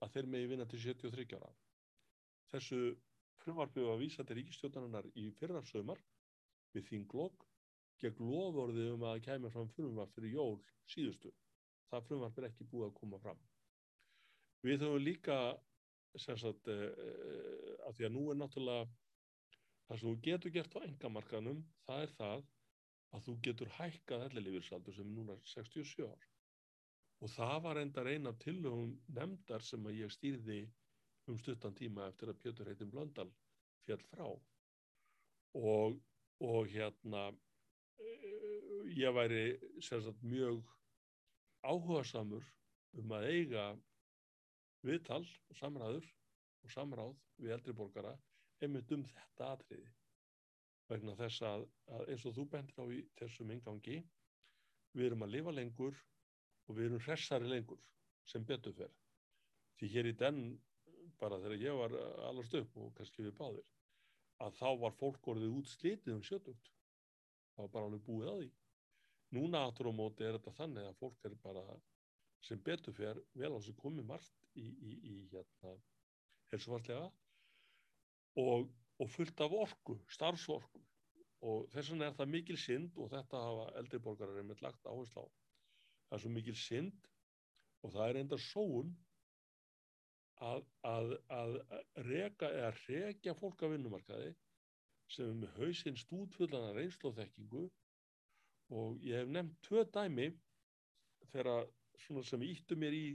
[0.00, 1.52] að þeir megi vinna til 73 ára
[2.54, 2.80] þessu
[3.44, 6.00] frumvarpið var að vísa til ríkistjóðarinnar í fyrra sömar
[6.74, 7.46] við þinglokk
[8.00, 10.56] gegn lofórðið um að kemur fram frumvarp fyrir jól
[10.88, 11.32] síðustu.
[11.90, 13.40] Það frumvarp er ekki búið að koma fram.
[14.64, 15.36] Við höfum líka,
[16.20, 18.88] sem sagt, uh, af því að nú er náttúrulega
[19.90, 22.42] það sem þú getur gert á engamarkanum, það er það
[23.10, 26.28] að þú getur hækkað ellilífirsaldur sem núna er 67 ár.
[27.20, 30.60] Og það var enda reyna tilhugum nefndar sem að ég stýrði
[31.26, 33.26] um stuttan tíma eftir að Pjötur heitin Blöndal
[33.84, 34.24] fjall frá
[35.58, 35.98] og,
[36.38, 37.26] og hérna
[37.98, 39.44] eh, ég væri
[39.82, 40.62] sagt, mjög
[41.66, 42.46] áhuga samur
[42.94, 43.66] um að eiga
[44.86, 46.06] viðtal og samræður
[46.62, 48.14] og samráð við eldri borgara
[48.64, 49.90] einmitt um þetta atriði.
[50.90, 54.00] Vegna þess að, að eins og þú bendir á í þessum engangi
[54.96, 56.00] við erum að lifa lengur
[56.66, 57.82] og við erum hressari lengur
[58.26, 58.90] sem betur fer.
[59.78, 60.40] Því hér í den
[61.20, 61.94] bara þegar ég var
[62.28, 63.70] allast upp og kannski við báðir
[64.40, 66.72] að þá var fólk orðið út slitið um sjötugt.
[67.54, 68.50] Það var bara alveg búið að því.
[69.36, 71.64] Núna aftur á móti er þetta þannig að fólk er bara
[72.42, 75.74] sem betur fer vel á sig komið margt í, í, í hérna
[76.50, 77.10] helsufarslega
[78.36, 80.82] og, og fullt af orku, starfsorku.
[81.40, 85.26] Og þess vegna er það mikil synd og þetta hafa eldriborgarar einmitt lagt áherslu á.
[86.08, 87.08] Það er svo mikil synd
[87.80, 88.92] og það er enda sóun
[90.44, 91.56] að, að, að
[92.10, 94.34] reka eða rekja fólk af vinnumarkaði
[95.10, 97.10] sem er með hausinn stúdfullana reynslu
[98.70, 100.28] og ég hef nefnt tvö dæmi
[101.32, 101.66] þegar
[102.04, 103.06] svona sem íttu mér í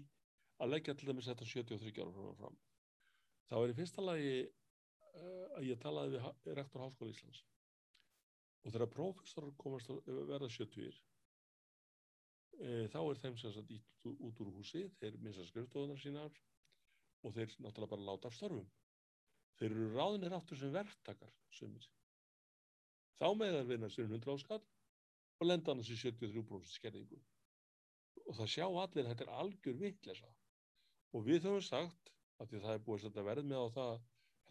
[0.60, 2.58] að leggja til dæmis þetta 73 ára fram.
[3.50, 4.36] Það var í fyrsta lagi
[5.56, 7.44] að ég talaði við rektor Háskóla Íslands
[8.66, 10.88] og þegar profesorar komast að verða 70
[12.60, 16.26] uh, þá er þeim sem sagt ít út úr húsi, þeir missa skrifstofunar sína
[17.26, 18.68] og þeir náttúrulega bara láta af störfum.
[19.60, 21.86] Þeir eru ráðinir áttur sem verktakar sumir.
[23.20, 27.22] Þá með þær vinna sér 100 áskall og lenda hann þessi 73% skerðingu.
[28.26, 30.34] Og það sjá allir að þetta er algjör vittlesa.
[31.16, 34.04] Og við höfum sagt, að því það er búið að verð með á það að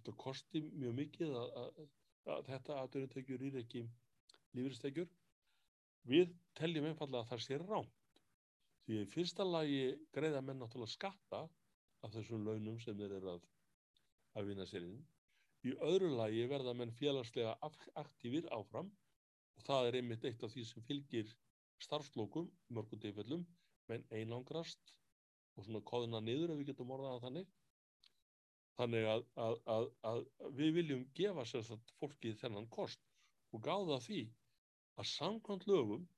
[0.05, 1.85] þetta kosti mjög mikið að, að,
[2.35, 3.85] að þetta aðdurðutekjur er ekki
[4.55, 5.07] lífeyristekjur,
[6.05, 8.19] við teljum einfallega að það sé ránt.
[8.85, 9.79] Því í fyrsta lagi
[10.13, 11.41] greiða menn náttúrulega skatta
[12.05, 13.47] af þessum launum sem þeir eru að,
[14.37, 15.01] að vinna sér inn.
[15.65, 17.55] Í öðru lagi verða menn félagslega
[17.97, 18.93] aktífir áfram
[19.57, 21.33] og það er einmitt eitt af því sem fylgir
[21.81, 23.47] starfslókum, mörgum deifellum,
[23.89, 24.93] menn einangrast
[25.57, 27.49] og svona koðina niður ef við getum orðað að þannig.
[28.79, 30.25] Þannig að, að, að, að
[30.59, 33.05] við viljum gefa sérstaklega fólki þennan kost
[33.55, 34.23] og gáða því
[34.99, 36.09] að samkvæmt lögum,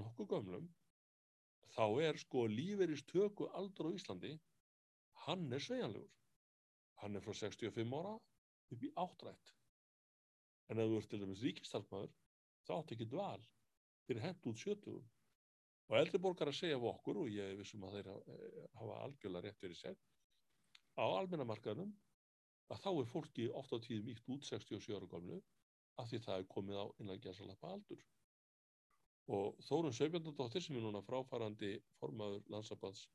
[0.00, 0.68] nokkuð gömlum,
[1.76, 4.32] þá er sko líferistöku aldur á Íslandi
[5.26, 6.12] hann er svejanlegur.
[7.02, 8.14] Hann er frá 65 ára
[8.72, 9.52] upp í áttrætt.
[10.70, 12.12] En ef þú ert til dæmis ríkistarfmaður,
[12.66, 13.42] þá átt ekki dval
[14.06, 15.06] fyrir hent út sjötugum.
[15.86, 18.08] Og eldri borgar að segja af okkur, og ég vissum að þeir
[18.80, 20.00] hafa algjörlega rétt verið seg,
[20.96, 21.92] á almennamarkaðnum,
[22.72, 25.40] að þá er fólki ofta á tíðum ítt út 67 ára gamlu,
[26.00, 28.02] af því það er komið á innan gæsalappa aldur.
[29.36, 33.06] Og Þórun Söfjandardóttir, sem er núna fráfarandi formaður landsabads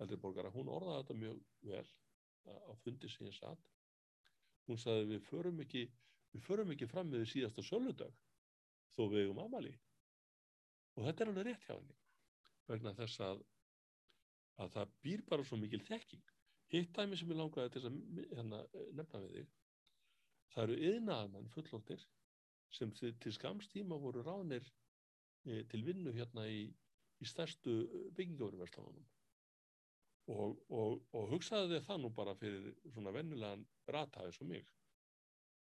[0.00, 1.86] eldri borgara, hún orðaði þetta mjög vel
[2.46, 3.72] á fundi sem ég satt
[4.66, 5.82] hún sagði við förum ekki
[6.34, 8.14] við förum ekki fram með því síðasta söludag
[8.96, 9.74] þó við eigum amali
[10.96, 11.98] og þetta er alveg rétt hjá henni
[12.70, 13.44] vegna þess að
[14.64, 16.34] að það býr bara svo mikil þekking
[16.72, 17.98] hitt dæmi sem ég langaði til að
[18.34, 18.62] hérna,
[18.98, 19.52] nefna við þig
[20.54, 22.06] það eru yðnaðamenn fullóttir
[22.76, 24.64] sem til, skamstíma voru ráðnir
[25.46, 26.64] e, til vinnu hérna í,
[27.22, 27.76] í stærstu
[28.16, 29.04] byggingaveruverslunum
[30.34, 33.62] og, og, og hugsaði þið það nú bara fyrir svona vennulegan
[33.94, 34.66] rataði svo mig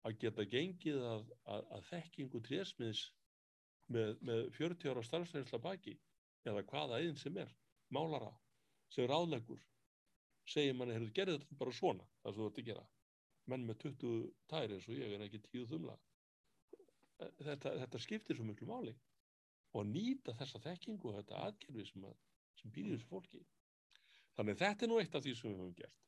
[0.08, 3.04] að geta gengið að, að, að þekkingu trésmiðs
[3.92, 5.98] með, með 40 ára starfsreynsla baki
[6.48, 7.52] eða hvaða einn sem er,
[7.92, 8.32] málara
[8.92, 9.60] sem ráðlegur
[10.48, 12.84] segir manni, heyrðu, gerði þetta bara svona það sem þú ert að gera.
[13.52, 14.12] Menn með 20
[14.50, 15.96] tæri eins og ég en ekki 10 þumla.
[17.40, 18.94] Þetta, þetta skiptir svo miklu máli.
[19.74, 22.16] Og nýta þessa þekkingu og þetta aðgerfi sem, að,
[22.60, 23.42] sem býðir þessu fólki.
[24.38, 26.00] Þannig þetta er nú eitt af því sem við höfum gert.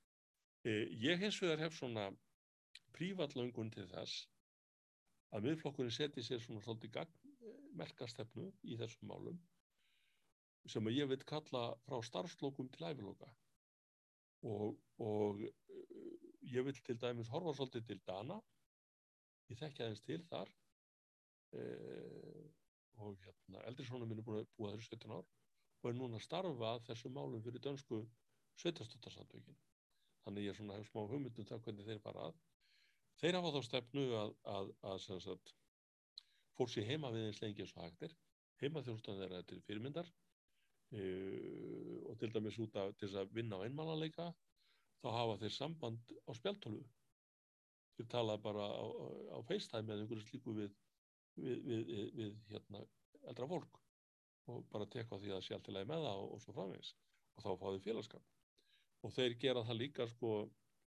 [0.66, 2.08] Eh, ég hins vegar hef svona
[2.96, 4.26] prívatlöngun til þess
[5.34, 7.12] að miðflokkurinn seti sér svona svolítið
[7.76, 9.40] merkastefnu í þessum málum
[10.70, 13.28] sem að ég veit kalla frá starfslokum til æfiloka
[14.42, 15.40] og, og
[16.46, 18.38] ég vil til dæmis horfa svolítið til Dana.
[19.50, 20.52] Ég þekki aðeins til þar.
[21.56, 22.46] Eh,
[22.96, 25.26] og hérna eldrisónum minn er búin að búa þessu 17 ár
[25.82, 28.00] og er núna að starfa þessu málum fyrir dönsku
[28.62, 29.58] sveitastóttarsamtökin
[30.24, 32.38] þannig ég hef smá hugmyndum það hvernig þeir fara að.
[33.20, 35.52] Þeir hafa þá stefnu að, að, að,
[36.56, 38.16] fór sér heima við eins lengi eins og hægtir
[38.62, 40.10] heima þjóðstöðan þeirra til fyrirmyndar
[40.94, 44.30] uh, og til dæmis út af til að vinna á einmannanleika
[45.02, 46.84] þá hafa þeir samband á spjaltólu
[47.96, 48.84] þeir tala bara á,
[49.36, 50.72] á FaceTime eða einhverju slíku við,
[51.40, 52.84] við, við, við hérna
[53.26, 53.80] eldra fólk
[54.46, 56.92] og bara teka á því að allt í lagi með það og, og svo framvegs
[57.36, 60.34] og þá fá þeir félagskap og þeir gera það líka sko,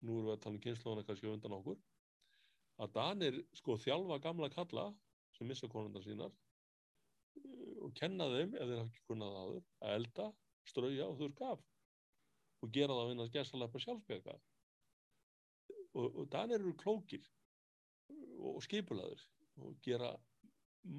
[0.02, 1.78] nú erum við að tala um kynnslóðana kannski undan okkur
[2.82, 4.90] að Danir sko þjálfa gamla kalla
[5.36, 6.34] sem missa konundar sínar
[7.86, 10.26] og kenna þeim, ef þeir hafa ekki kunnað aður, að elda,
[10.66, 11.64] strauja og þurrka af.
[12.64, 14.36] Og gera það að vinna að gerðsalega sjálfsbjörga
[15.96, 17.28] og, og þannig eru klókir
[18.50, 19.22] og skipulaður
[19.62, 20.10] og gera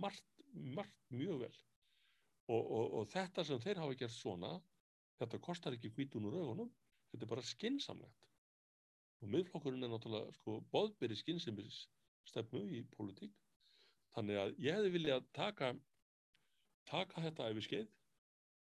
[0.04, 1.54] margt, margt mjög vel.
[2.47, 4.54] Og, og, og þetta sem þeir hafa gert svona
[5.19, 6.71] þetta kostar ekki hvítun úr augunum
[7.12, 8.23] þetta er bara skinsamlegt
[9.23, 11.84] og miðflokkurinn er náttúrulega sko boðberi skinsamlis
[12.30, 13.34] stefnu í politík
[14.15, 15.73] þannig að ég hefði viljað taka
[16.89, 17.89] taka þetta ef við skeið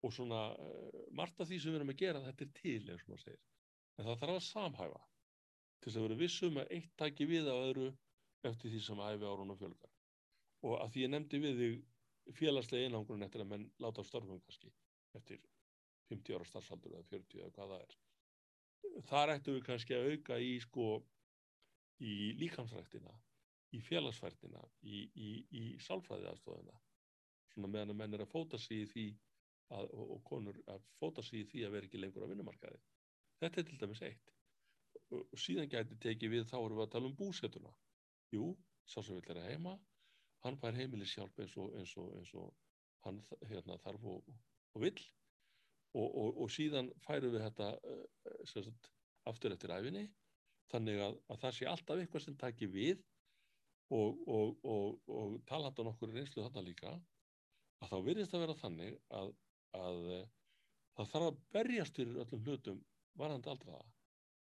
[0.07, 3.05] og svona uh, margt af því sem við erum að gera þetta er til eins
[3.05, 3.45] og maður segir.
[3.97, 5.01] En það þarf að samhæfa
[5.79, 7.87] til þess að vera vissum að eitt taki við á öðru
[8.49, 9.93] eftir því sem æfi árunum fjölgar.
[10.63, 14.71] Og að því ég nefndi við þig félagslega einangurinn eftir að menn láta störfum kannski
[15.17, 15.41] eftir
[16.11, 17.95] 50 ára starfsaldur eða 40 eða hvað það er.
[19.09, 20.89] Þar ættum við kannski að auka í sko
[21.99, 23.15] í líkamsræktina
[23.75, 26.77] í félagsfærtina í, í, í sálfræði aðstofina
[27.53, 29.05] svona meðan að menn er að fóta sig í því
[29.75, 32.81] að, og, og konur að fóta sig í því að vera ekki lengur á vinnumarkaði.
[33.43, 34.33] Þetta er til dæmis eitt.
[35.09, 37.71] Og, og síðan gæti tekið við þá erum við að tala um búsetuna.
[38.33, 38.49] Jú,
[38.89, 39.77] sá sem vil er að heima,
[40.45, 42.51] hann fær heimilishjálp eins og, eins og, eins og
[43.05, 44.29] hann hérna, þarf og,
[44.75, 44.99] og vill
[45.97, 48.91] og síðan færum við þetta uh, sagt,
[49.29, 50.03] aftur eftir æfinni
[50.69, 52.99] þannig að, að það sé alltaf eitthvað sem takir við
[53.89, 56.91] og talandan okkur er einslu þarna líka
[57.79, 59.31] að þá virðist að vera þannig að
[59.77, 60.27] að eh,
[60.97, 62.83] það þarf að berjast fyrir öllum hlutum
[63.19, 63.87] varandi aldraða.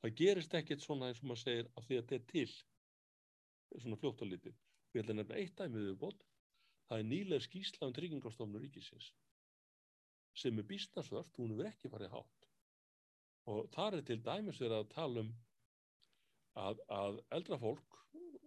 [0.01, 3.99] Það gerist ekkert svona eins og maður segir að því að þetta er til svona
[4.01, 4.57] fljótt og lítið.
[4.93, 6.25] Við ætlum nefnilega eitt dæmið við bótt.
[6.89, 9.13] Það er nýlega skýsla um tryggingastofnur ríkisins
[10.35, 12.47] sem er bísnarsvört, hún er ekki farið hátt.
[13.47, 15.29] Og þar er til dæmis verið að tala um
[16.59, 17.99] að, að eldra fólk,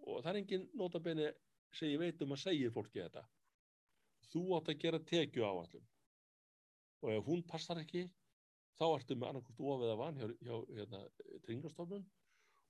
[0.04, 1.30] og það er engin notabenni
[1.72, 3.22] sem ég veit um að segja fólki þetta,
[4.32, 5.86] þú átt að gera tekju á allum
[7.02, 8.06] og ef hún passar ekki
[8.78, 11.02] þá ertu með annarkort ofið að van hjá, hjá hérna,
[11.46, 12.06] tringastofnun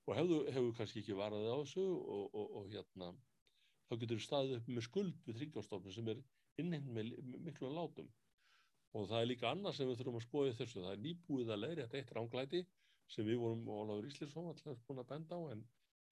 [0.09, 3.11] og hefur, hefur kannski ekki varaðið á þessu og, og, og hérna
[3.89, 6.23] þá getur þú staðið upp með skuld við tringastofnun sem er
[6.61, 7.13] innhinn með
[7.45, 8.09] miklu látum.
[8.97, 11.61] Og það er líka annað sem við þurfum að skoða þessu, það er nýbúið að
[11.63, 12.61] leiri þetta eitt ránglæti
[13.09, 15.63] sem við vorum og Óláður Íslinsson alltaf búin að benda á en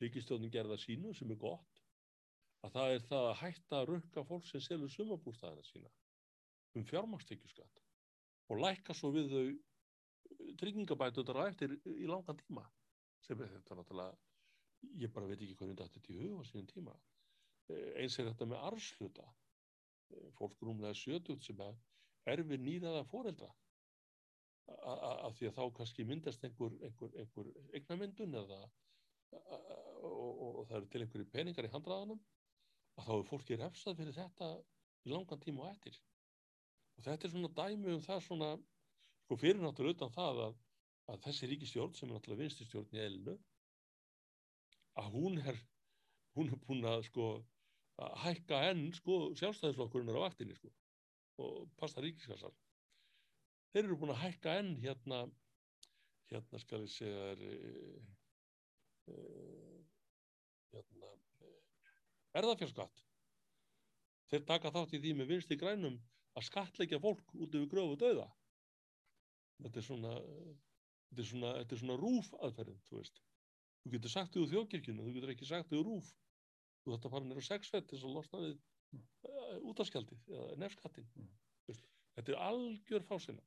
[0.02, 1.77] ríkistjóðin gerða sínu sem er gott
[2.68, 5.92] að það er það að hætta að rukka fólk sem selur sumabúrstæðina sína
[6.78, 7.84] um fjármakstekjuskatt
[8.52, 12.66] og lækka svo við þau eh, tryggingabætuðar á eftir í langan tíma
[13.26, 16.96] sem er þetta náttúrulega ég bara veit ekki hvernig þetta er til huga síðan tíma.
[17.72, 21.64] Eh, eins er þetta með arfsluta eh, fólk rúmlega 70 sem
[22.28, 23.54] er við nýðaða fóreldra
[24.68, 28.58] af því að þá kannski myndast einhver, einhver, einhver eignamyndun eða
[29.32, 32.20] og, og, og það eru til einhverju peningar í handraðanum
[32.98, 34.52] að þá er fólki refsað fyrir þetta
[35.06, 36.00] í langan tíma og eftir.
[36.98, 38.52] Og þetta er svona dæmi um það svona
[39.28, 40.58] sko fyrir náttúrulega utan það að,
[41.14, 43.38] að þessi ríkistjórn sem er náttúrulega vinstistjórn í elinu
[44.98, 45.60] að hún er
[46.38, 47.28] hún er búin að sko
[47.98, 50.72] að hækka enn sko sjálfstæðisflokkurinn er á vaktinni sko
[51.44, 52.54] og passa ríkiskassar
[53.74, 55.24] þeir eru búin að hækka enn hérna
[56.32, 58.02] hérna skal ég segja er, e,
[59.12, 59.18] e,
[60.74, 61.12] hérna
[62.42, 63.04] erðafjárskatt
[64.32, 65.98] þeir taka þátt í því með vinst í grænum
[66.38, 68.28] að skattleikja fólk út yfir gröfu döða
[69.64, 70.14] þetta er svona
[71.08, 73.22] þetta er svona, þetta er svona rúf aðferðin þú veist.
[73.84, 76.10] Þú getur sagt þig úr þjókirkjunu, þú getur ekki sagt þig úr rúf.
[76.84, 78.58] Þú þetta fara nýra sexfett til að losna við
[78.98, 81.30] uh, útaskjaldið eða nefnskattin mm.
[82.16, 83.44] þetta er algjör fásina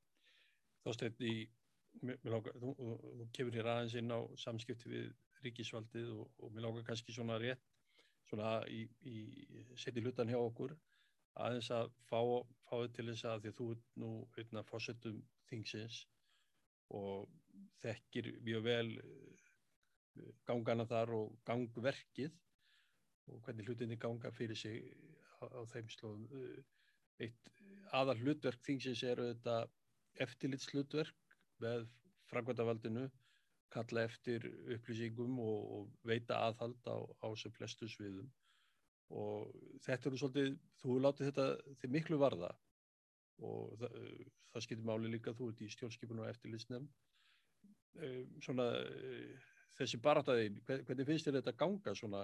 [0.84, 1.34] þá stefn í
[2.28, 5.08] láka, þú, þú kemur hér aðeins inn á samskipti við
[5.44, 7.64] ríkisvaldið og, og mér lákar kannski svona rétt
[8.30, 9.16] svona í, í
[9.78, 10.76] seti hlutan hjá okkur
[11.40, 12.20] aðeins að fá,
[12.66, 14.10] fá þið til þess að því að þú er nú
[14.40, 15.20] einna fórsetum
[15.50, 16.00] þingsins
[16.96, 17.28] og
[17.82, 22.34] þekkir mjög vel eh, gangana þar og gangverkið
[23.30, 24.82] og hvernig hlutinni ganga fyrir sig
[25.40, 26.26] á, á þeim slóðum.
[26.34, 26.62] Eh,
[27.26, 27.50] eitt
[27.96, 29.56] aðal hlutverk þingsins eru þetta
[30.24, 31.86] eftirlitslutverk með
[32.30, 33.08] framkvæmdavaldinu,
[33.70, 34.46] kalla eftir
[34.76, 38.30] upplýsingum og, og veita aðhald á, á sem flestu sviðum.
[39.10, 39.54] Og
[39.84, 40.50] þetta eru svolítið,
[40.82, 41.46] þú látið þetta
[41.82, 42.50] til miklu varða
[43.46, 43.96] og það,
[44.52, 46.90] það skiltir máli líka þú ert í stjórnskipun og eftirlitsnefn.
[48.44, 48.68] Svona
[49.78, 52.22] þessi barataðin, hvernig finnst þér þetta ganga svona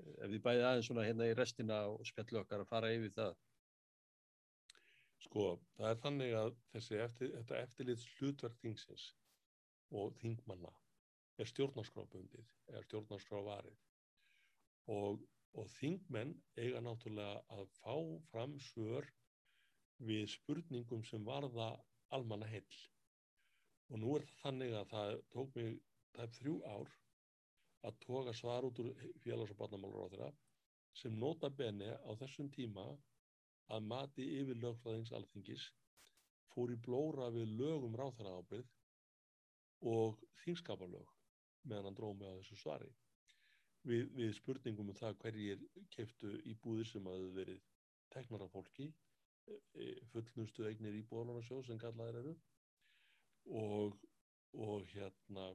[0.00, 3.38] ef þið bæðið aðeins svona hérna í restina og spjallu okkar að fara yfir það?
[5.20, 5.46] Sko,
[5.76, 9.10] það er þannig að þessi eftir, þetta eftirlits hlutverk þingsins
[9.90, 10.70] og þingmanna
[11.40, 13.78] er stjórnarskrábundið, er stjórnarskrávarið
[14.94, 15.22] og,
[15.58, 17.94] og þingmenn eiga náttúrulega að fá
[18.30, 19.08] fram svör
[20.10, 21.70] við spurningum sem varða
[22.16, 22.80] almanna heil
[23.90, 25.78] og nú er það þannig að það tók mig
[26.16, 26.94] tæp þrjú ár
[27.88, 28.90] að toga svar út úr
[29.24, 30.30] félags- og barnamálur á þeirra
[31.00, 32.86] sem nota bene á þessum tíma
[33.74, 35.66] að mati yfir lögfræðings alþingis
[36.54, 38.70] fór í blóra við lögum ráþæra ábyrð
[39.86, 41.14] og þingskaparlög
[41.68, 42.90] meðan hann dróð með á þessu svari.
[43.88, 45.62] Við, við spurningum um það hverjir
[45.94, 47.62] keftu í búðir sem hafði verið
[48.12, 48.90] teknar af fólki
[49.48, 52.34] e, fullnustu eignir í bóðlunarsjóð sem kallaðir eru.
[53.56, 53.96] Og,
[54.60, 55.46] og hérna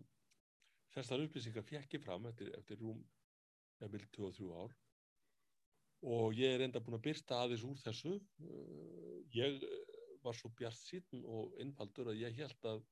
[0.95, 3.03] þessar upplýsingar fjekki fram eftir, eftir rúm
[3.83, 4.73] eða 23 ár.
[6.05, 8.17] Og ég er enda búin að byrsta aðeins úr þessu.
[9.35, 9.61] Ég
[10.25, 12.83] var svo bjart síðan og innfaldur að ég held að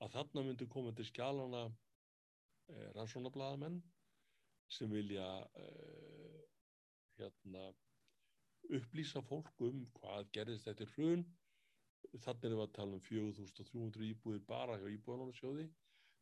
[0.00, 3.80] að þarna myndi koma til skjálana eh, rannsónablaðamenn
[4.70, 5.26] sem vilja
[5.60, 6.40] eh,
[7.18, 7.68] hérna
[8.78, 11.26] upplýsa fólk um hvað gerðist þetta hrun.
[12.10, 15.66] Þannig er við að tala um 4300 íbúðir bara hjá íbúðanáðsjóði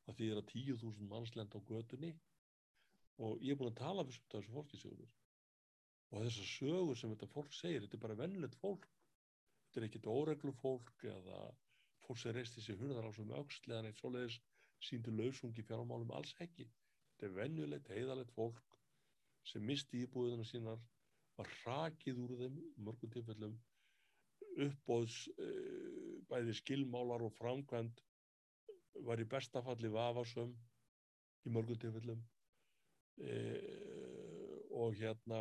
[0.09, 2.11] það þýðir að 10.000 manns lenda á gödunni
[3.25, 5.15] og ég er búin að tala fyrir þessu fólkisjóður
[6.09, 8.87] og þessar sögur sem þetta fólk segir þetta er bara vennilegt fólk.
[9.69, 11.41] Þetta er ekkit óreglu fólk eða
[12.09, 14.39] fólk sem reist þessi hurðar á sem auksl eða neitt svoleiðis
[14.89, 16.69] síndu lausungi fjármálum alls ekki.
[17.13, 18.79] Þetta er vennilegt, heiðalegt fólk
[19.49, 20.81] sem misti íbúðuna sínar
[21.39, 22.57] var rakið úr þeim
[22.87, 23.59] mörgum tilfellum
[24.59, 28.03] uppbóðs uh, bæði skilmálar og framkvæmt
[29.07, 30.55] var í bestafalli vafasum
[31.47, 32.25] í mörgum tilfellum.
[33.19, 33.37] E,
[34.75, 35.41] og hérna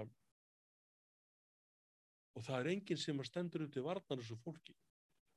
[2.38, 4.76] og það er enginn sem að stendur upp til varnar þessu fólki.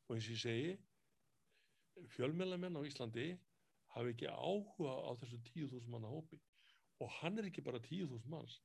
[0.09, 0.71] Og eins og ég segi
[2.15, 3.27] fjölmjölamenn á Íslandi
[3.95, 6.41] hafi ekki áhuga á þessu 10.000 manna hópi.
[7.01, 8.61] Og hann er ekki bara 10.000 manns.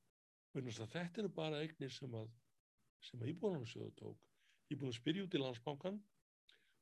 [0.55, 2.29] Þetta eru bara eignir sem að
[3.13, 4.21] að Íbúðanarsjóðu tók.
[4.73, 5.99] Að spyrja út í landsbankan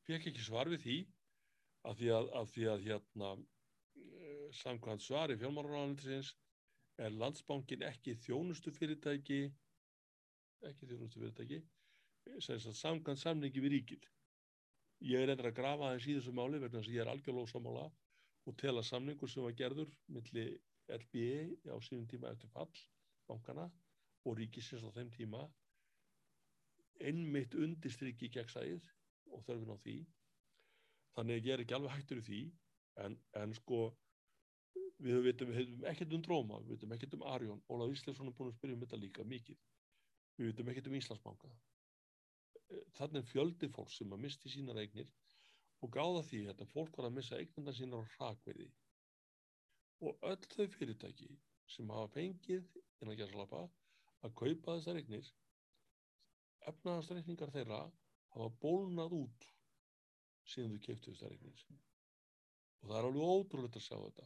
[0.08, 0.97] fekk ekki svar við því
[1.89, 6.32] af því að, af því að hérna eh, samkvæmt svari fjármálaráðanindisins
[7.04, 9.41] er landsbankin ekki þjónustu fyrirtæki
[10.70, 11.62] ekki þjónustu fyrirtæki
[12.80, 14.01] samkvæmt samningi við ríkil
[15.02, 17.50] ég er endur að grafa aðeins í þessu máli vegna þess að ég er algjörlóð
[17.52, 17.88] samála
[18.48, 20.54] og tel að samningur sem var gerður millir
[20.91, 22.72] LBE á sínum tíma eftir fall
[23.28, 23.70] bankana
[24.28, 25.44] og ríkisins á þeim tíma
[27.04, 28.86] einmitt undistrykki gegn sæð
[29.34, 29.98] og þörfin á því.
[31.18, 32.41] Þannig að ég er ekki alveg hættur í því
[33.04, 33.82] en, en sko
[35.04, 38.52] við veitum, veitum ekkert um Dróma við veitum ekkert um Arjón, Ólaf Ísleifsson er búin
[38.52, 39.60] að spyrja um þetta líka mikið.
[40.38, 41.52] Við veitum ekkert um Íslandsbanka
[42.98, 45.10] þannig er fjöldi fólk sem að misti sínar eignir
[45.84, 48.70] og gáða því að fólk var að missa eignarna sínar á hrakverði
[50.08, 51.30] og öll þau fyrirtæki
[51.76, 52.70] sem hafa fengið
[53.02, 53.64] innan gæðsalapa
[54.24, 55.32] að kaupa þessar eignir
[56.72, 57.80] efnaðarstreikningar þeirra
[58.36, 59.48] hafa bólnað út
[60.54, 61.66] síðan þau keftu þessar eignir.
[62.84, 64.26] Og það er alveg ótrúlega að sjá þetta.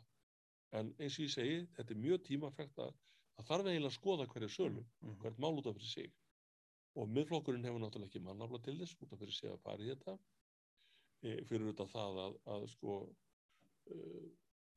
[0.77, 2.93] En eins og ég segi, þetta er mjög tímafægt að
[3.37, 5.19] það þarf eiginlega að skoða hverja sölum Mhm.
[5.21, 6.13] hvert mál út af fyrir sig
[6.97, 9.91] og miðflokkurinn hefur náttúrulega ekki mannafla til þess út af fyrir sig að fara í
[9.91, 10.17] þetta.
[11.21, 14.25] E, fyrir auðvitað það að, að sko uh,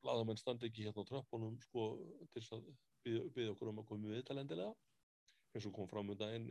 [0.01, 1.87] blaðamenn standi ekki hérna á tröppunum sko
[2.33, 2.69] til að
[3.05, 4.73] byggja okkur um að koma við talendilega
[5.53, 6.49] eins og kom fram um daginn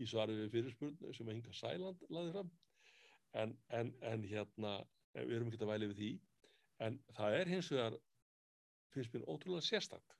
[0.00, 2.52] í svari við fyrirspurn sem að hinga Sæland laði fram.
[3.40, 4.76] En, en, en hérna
[5.14, 6.12] eh, við erum ekki að væli við því.
[6.86, 7.98] En það er hins vegar
[8.94, 10.16] finnst mér ótrúlega sérstakt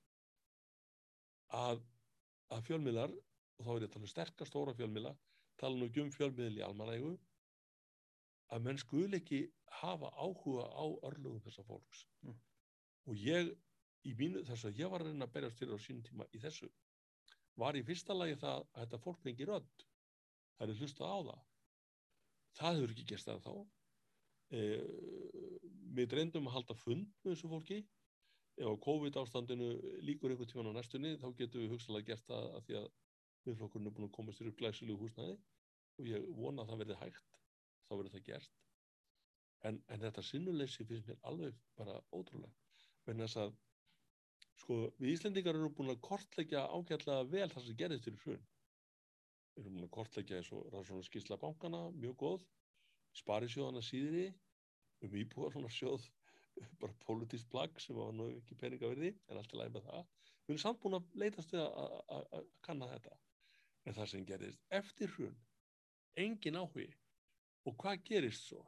[1.57, 1.81] að,
[2.55, 3.15] að fjölmiðlar
[3.61, 5.15] og þá er ég að tala um sterkar stóra fjölmiðla
[5.61, 7.11] tala nú ekki um fjölmiðl í almanægu
[8.55, 9.41] að menn skul ekki
[9.81, 12.07] hafa áhuga á örlugum þessa fólks.
[12.25, 12.39] Mm.
[13.09, 13.51] og ég
[14.09, 16.41] í mínu þess að ég var að reyna að berjast fyrir á sínum tíma í
[16.41, 16.69] þessu
[17.61, 19.85] var í fyrsta lagi það að þetta fólk fengi rödd.
[20.57, 21.43] Það er hlustað á það.
[22.61, 23.55] Það hefur ekki gerst það þá
[24.57, 24.61] e,
[25.99, 27.81] við reyndum að halda fund með þessu fólki.
[28.61, 29.71] Ef COVID ástandinu
[30.05, 32.89] líkur einhvern tíman á næstunni þá getum við hugsalega gert það að því að
[33.47, 35.37] viðflokkurinn er búin að komast þér upp glæsilegu húsnæði
[36.01, 37.41] og ég vona að það verði hægt
[37.87, 38.61] þá verður það gert.
[39.69, 42.55] En, en þetta sinnuleysi finnst mér alveg bara ótrúlega
[43.09, 43.59] vegna þess að
[44.61, 48.47] sko við Íslendingar eru búin að kortleggja ágætlega vel það sem gerðist fyrir hrun.
[49.57, 52.47] Við erum búin að kortleggja eins og rannsóna skýrsla bankana, mjög góð
[53.21, 54.29] sparisjóðana síðri
[55.05, 56.07] um íbúar svona sjóð
[56.81, 60.07] bara politist plagg sem var nú ekki peninga verði en allt í lagi með það.
[60.45, 63.17] Við erum samt búin að leitast við að kanna þetta
[63.87, 65.37] en það sem gerist eftir hrun.
[66.21, 66.89] Engin áhugi.
[67.69, 68.63] Og hvað gerist svo?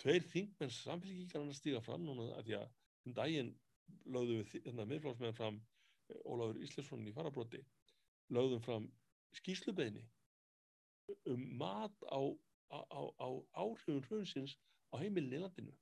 [0.00, 2.68] Tveir þingmenn samfélgíkarna stíga fram núna að því að
[3.06, 3.50] um daginn
[4.14, 7.60] lögðum við hérna miðflóksmenn fram eh, Ólafur Íslesson í farabróti
[8.32, 8.88] lögðum fram
[9.36, 10.06] skýslubeðni
[11.32, 12.20] um mat á,
[12.70, 13.28] á, á, á
[13.60, 14.56] áhrifun hrunsins
[14.94, 15.74] á heimilin í landinu.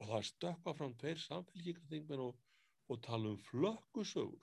[0.00, 2.40] Og það stökkva fram tveir samfélgíkarþingmenn og,
[2.90, 4.42] og tala um flökkusögur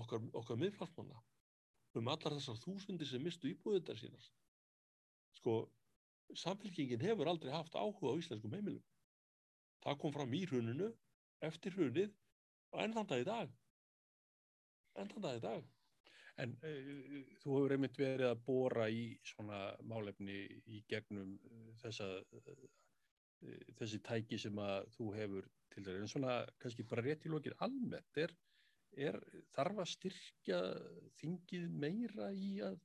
[0.00, 1.22] okkar, okkar miðflóksmanna
[2.00, 4.28] um allar þessar þúsundir sem mistu íbúðuðar sínar.
[5.38, 5.56] Sko
[6.34, 8.82] samfélkingin hefur aldrei haft áhuga á íslenskum heimilum.
[9.84, 10.90] Það kom fram í hruninu
[11.44, 12.12] eftir hrunið
[12.72, 13.54] og enn þann dag í dag.
[14.98, 15.70] Enn þann dag í dag.
[16.42, 22.08] En uh, þú hefur einmitt verið að bóra í svona málefni í gegnum uh, þessa,
[22.34, 22.64] uh,
[23.78, 26.02] þessi tæki sem að þú hefur til þeirra.
[26.02, 28.34] En svona kannski bara rétt í lokir almennt, er,
[28.96, 29.18] er
[29.54, 30.60] þarf að styrkja
[31.20, 32.78] þingið meira í að,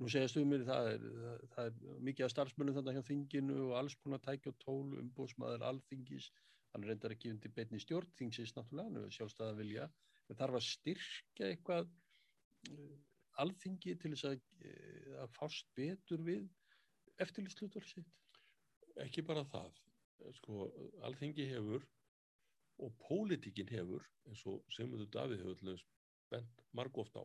[0.00, 3.96] nú segja stuðmir það það, það er mikið af starfsmönnum þannig hjá þinginu og alls
[4.02, 6.30] konar tæki og tól, umbóðsmaður, alþingis,
[6.74, 9.90] hann reyndar ekki undir beinni stjórn, þingsins náttúrulega, sjálfstæða vilja,
[10.30, 11.90] en þarf að styrkja eitthvað
[13.40, 16.48] alþingi til þess að, eh, að fást betur við
[17.20, 18.08] eftirlýslutur sitt?
[19.04, 19.78] ekki bara það
[20.36, 20.68] sko,
[21.06, 21.84] alþingi hefur
[22.80, 25.84] og pólitíkin hefur eins og Sigmundur Davíð hefur
[26.30, 27.24] bent margóft á.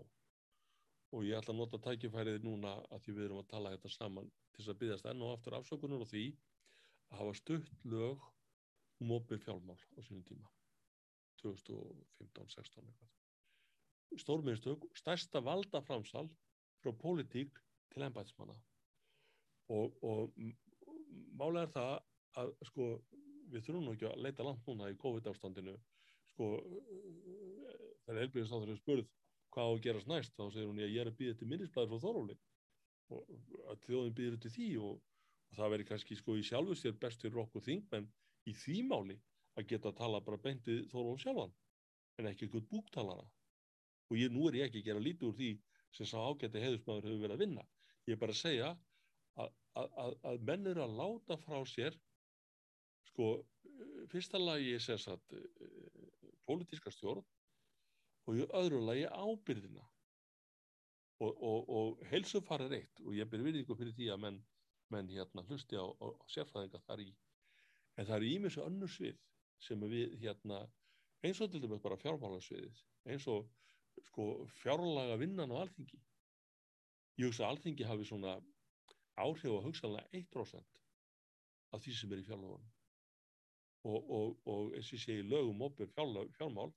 [1.14, 4.32] Og ég ætla að nota tækifærið núna að því við erum að tala þetta saman
[4.52, 6.26] til þess að byggast enn og aftur afsökunar á því
[7.12, 8.26] að hafa stutt lög
[9.04, 10.50] um opið fjálmál á sínum tíma.
[11.44, 13.12] 2015-16 eitthvað.
[14.22, 16.30] Stórminnstök, stærsta valdaframsal
[16.82, 17.60] frá pólitík
[17.94, 18.56] til embætismanna
[19.70, 20.34] og, og
[21.40, 21.94] málega er það
[22.42, 22.88] að sko
[23.52, 25.76] við þurfum nú ekki að leita langt núna í COVID ástandinu
[26.34, 26.50] sko
[28.06, 29.12] þegar helbriðistáður er spurð
[29.56, 32.06] hvað á að gerast næst þá segir hún ég er að býða til minnisblæður frá
[32.06, 32.38] Þóróli
[33.16, 33.30] og
[33.72, 34.98] að þjóðin býður til því og,
[35.52, 38.10] og það veri kannski sko í sjálfu sér best fyrir okkur þingmenn
[38.50, 39.20] í því máli
[39.56, 41.54] að geta að tala bara beintið Þóról sjálfan
[42.20, 43.26] en ekki eitthvað búktalara.
[44.12, 45.52] Og ég, nú er ég ekki að gera lítið úr því
[45.96, 47.64] sem sá ágætti heiðusmaður hefur verið að vinna.
[48.06, 48.72] Ég er bara að segja
[49.42, 51.98] að, að, að menn eru að láta frá sér
[53.16, 53.32] sko
[54.12, 55.34] fyrsta lagi sem sagt
[56.46, 57.24] pólitíska stjórn
[58.28, 59.84] og í öðru lagi ábyrðina
[61.24, 64.42] og, og, og heilsufar er eitt og ég ber virðingu fyrir því að menn,
[64.92, 67.10] menn hérna hlusti á, á, á sérfræðinga þar í
[67.96, 69.22] en það er ímissu önnur svið
[69.64, 70.66] sem við hérna
[71.24, 73.48] eins og til dæmis bara fjármálasviðið eins og
[74.10, 76.02] sko fjárlaga vinnan á alþingi.
[77.16, 78.36] Ég hugsa að alþingi hafi svona
[79.16, 80.82] áhrif að hugsaðlega 1%
[81.72, 82.75] af því sem er í fjárlagunum
[83.86, 86.74] og, og, og eins og ég segi lögum opið fjármál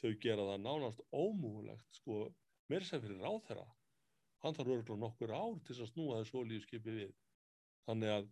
[0.00, 2.22] þau gera það nánast ómúlegt sko
[2.70, 3.66] mér sem fyrir ráþæra
[4.44, 7.16] hann þarf örgulega nokkur ár til að snúa þessu olíuskipi við.
[7.88, 8.28] Þannig að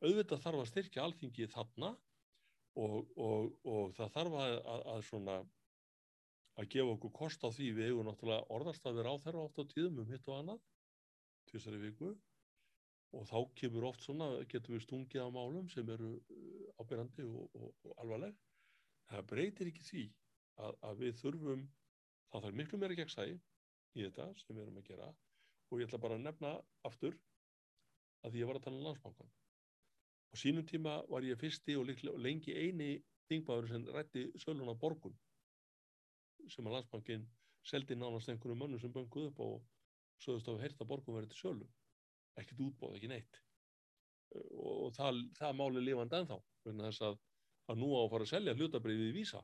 [0.00, 1.90] auðvitað þarf að styrkja alþingi þarna
[2.80, 5.36] og, og, og það þarf að, að, að svona
[6.60, 7.68] að gefa okkur kost á því.
[7.76, 10.64] Við hefum náttúrulega orðarstafir á þeirra oft á tíðum um hitt og annað
[11.50, 12.14] tvisari viku
[13.16, 16.12] og þá kemur oft svona, getum við stungið á málum sem eru
[16.78, 18.36] ábyrjandi og, og, og alvarleg
[19.10, 20.04] það breytir ekki því
[20.60, 21.64] að, að við þurfum,
[22.30, 23.36] það þarf miklu meira gegnsæði
[23.96, 25.10] í þetta sem við erum að gera
[25.70, 26.52] og ég ætla bara að nefna
[26.86, 27.16] aftur
[28.26, 29.30] að ég var að tala um landsbankan.
[30.30, 32.90] Á sínum tíma var ég fyrsti og, líklega, og lengi eini
[33.30, 35.16] þingmaður sem rætti sölun á borgun
[36.50, 37.26] sem að landsbankin
[37.66, 39.56] seldi nánast einhvern mönnum sem bönguð upp og
[40.22, 41.68] sögðust að við heyrta borgun verið til sölu.
[42.40, 43.40] Ekkert útbóð, ekki neitt.
[44.56, 47.18] Og það, það máli lifandi ennþá, vegna þess að,
[47.72, 49.42] að nú á að fara að selja hlutabriðið í vísa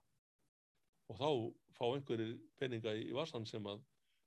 [1.07, 1.28] og þá
[1.76, 3.82] fá einhverjir peninga í vassan sem að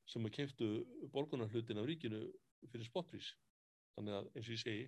[0.10, 0.68] sem að keiftu
[1.14, 2.24] borgunarhlutin af ríkinu
[2.72, 3.34] fyrir spotprís.
[3.96, 4.86] Þannig að eins og ég segi,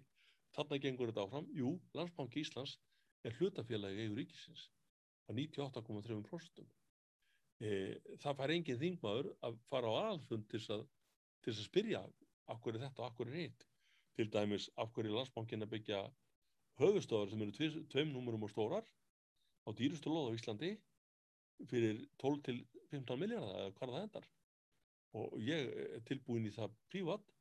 [0.55, 1.49] þarna gengur þetta áfram.
[1.57, 2.77] Jú, Landsbanki Íslands
[3.27, 4.67] er hlutafélagi eigur ríkisins
[5.29, 6.63] að 98,3%.
[7.61, 7.71] E,
[8.23, 10.87] það fær engin þingmaður að fara á aðalfund til að,
[11.45, 12.01] til að spyrja
[12.49, 13.67] af hverju þetta og af hverju hitt.
[14.17, 15.99] Til dæmis af hverju Landsbankin að byggja
[16.81, 18.85] höfustofar sem eru tveim, tveim númurum og stórar
[19.67, 20.71] á dýrustu loð á Íslandi
[21.69, 24.27] fyrir 12 til 15 miljardar eða hvað það endar.
[25.19, 27.33] Og ég er tilbúin í það prívat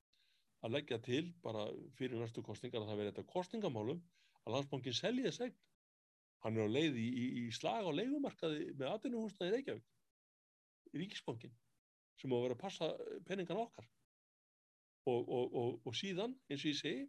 [0.61, 1.67] að leggja til bara
[1.97, 4.03] fyrir næstu kostningar að það veri þetta kostningamálum
[4.45, 5.57] að landsbankin selji þess eign.
[6.45, 9.89] Hann er á leið í, í, í slag á leikumarkaði með atvinnuhúsnaði Reykjavík
[10.91, 11.57] í Ríkisbankin
[12.21, 12.89] sem á að vera að passa
[13.29, 13.87] peningan okkar
[15.09, 17.05] og, og, og, síðan eins og ég segi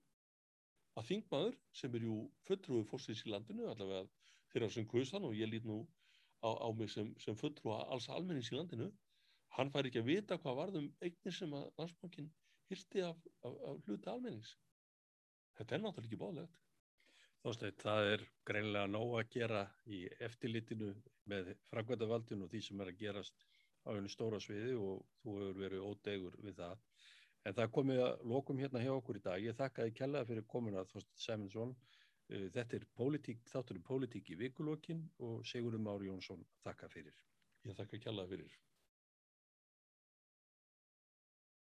[0.99, 2.17] að þingmaður sem er jú
[2.47, 4.07] fulltrúi fórstins í landinu allavega
[4.53, 5.81] þeirra sem kvöðsan og ég lít nú
[6.43, 8.91] á, á mig sem, sem fulltrúa alls almennings í landinu
[9.57, 12.31] hann fær ekki að vita hvað varðum eignir sem að landsbankin
[12.71, 14.51] hýrti af, af, af hluti almennings.
[15.57, 16.59] Þetta er náttúrulega ekki báðlegt.
[17.41, 20.91] Þósteit, það er greinlega nóg að gera í eftirlitinu
[21.31, 23.45] með framkvæmdavaldinu og því sem er að gerast
[23.81, 26.83] á einu stóra sviði og þú hefur verið ódegur við það.
[27.45, 29.41] En það komið að lokum hérna hjá okkur í dag.
[29.41, 31.75] Ég þakkaði kellaði fyrir komuna Þósteit Sæminsson.
[32.31, 37.17] Uh, þetta er politík, þáttur um politík í vikulokkin og Sigurum Ári Jónsson þakka fyrir.
[37.65, 38.59] Ég þakka kellaði fyrir.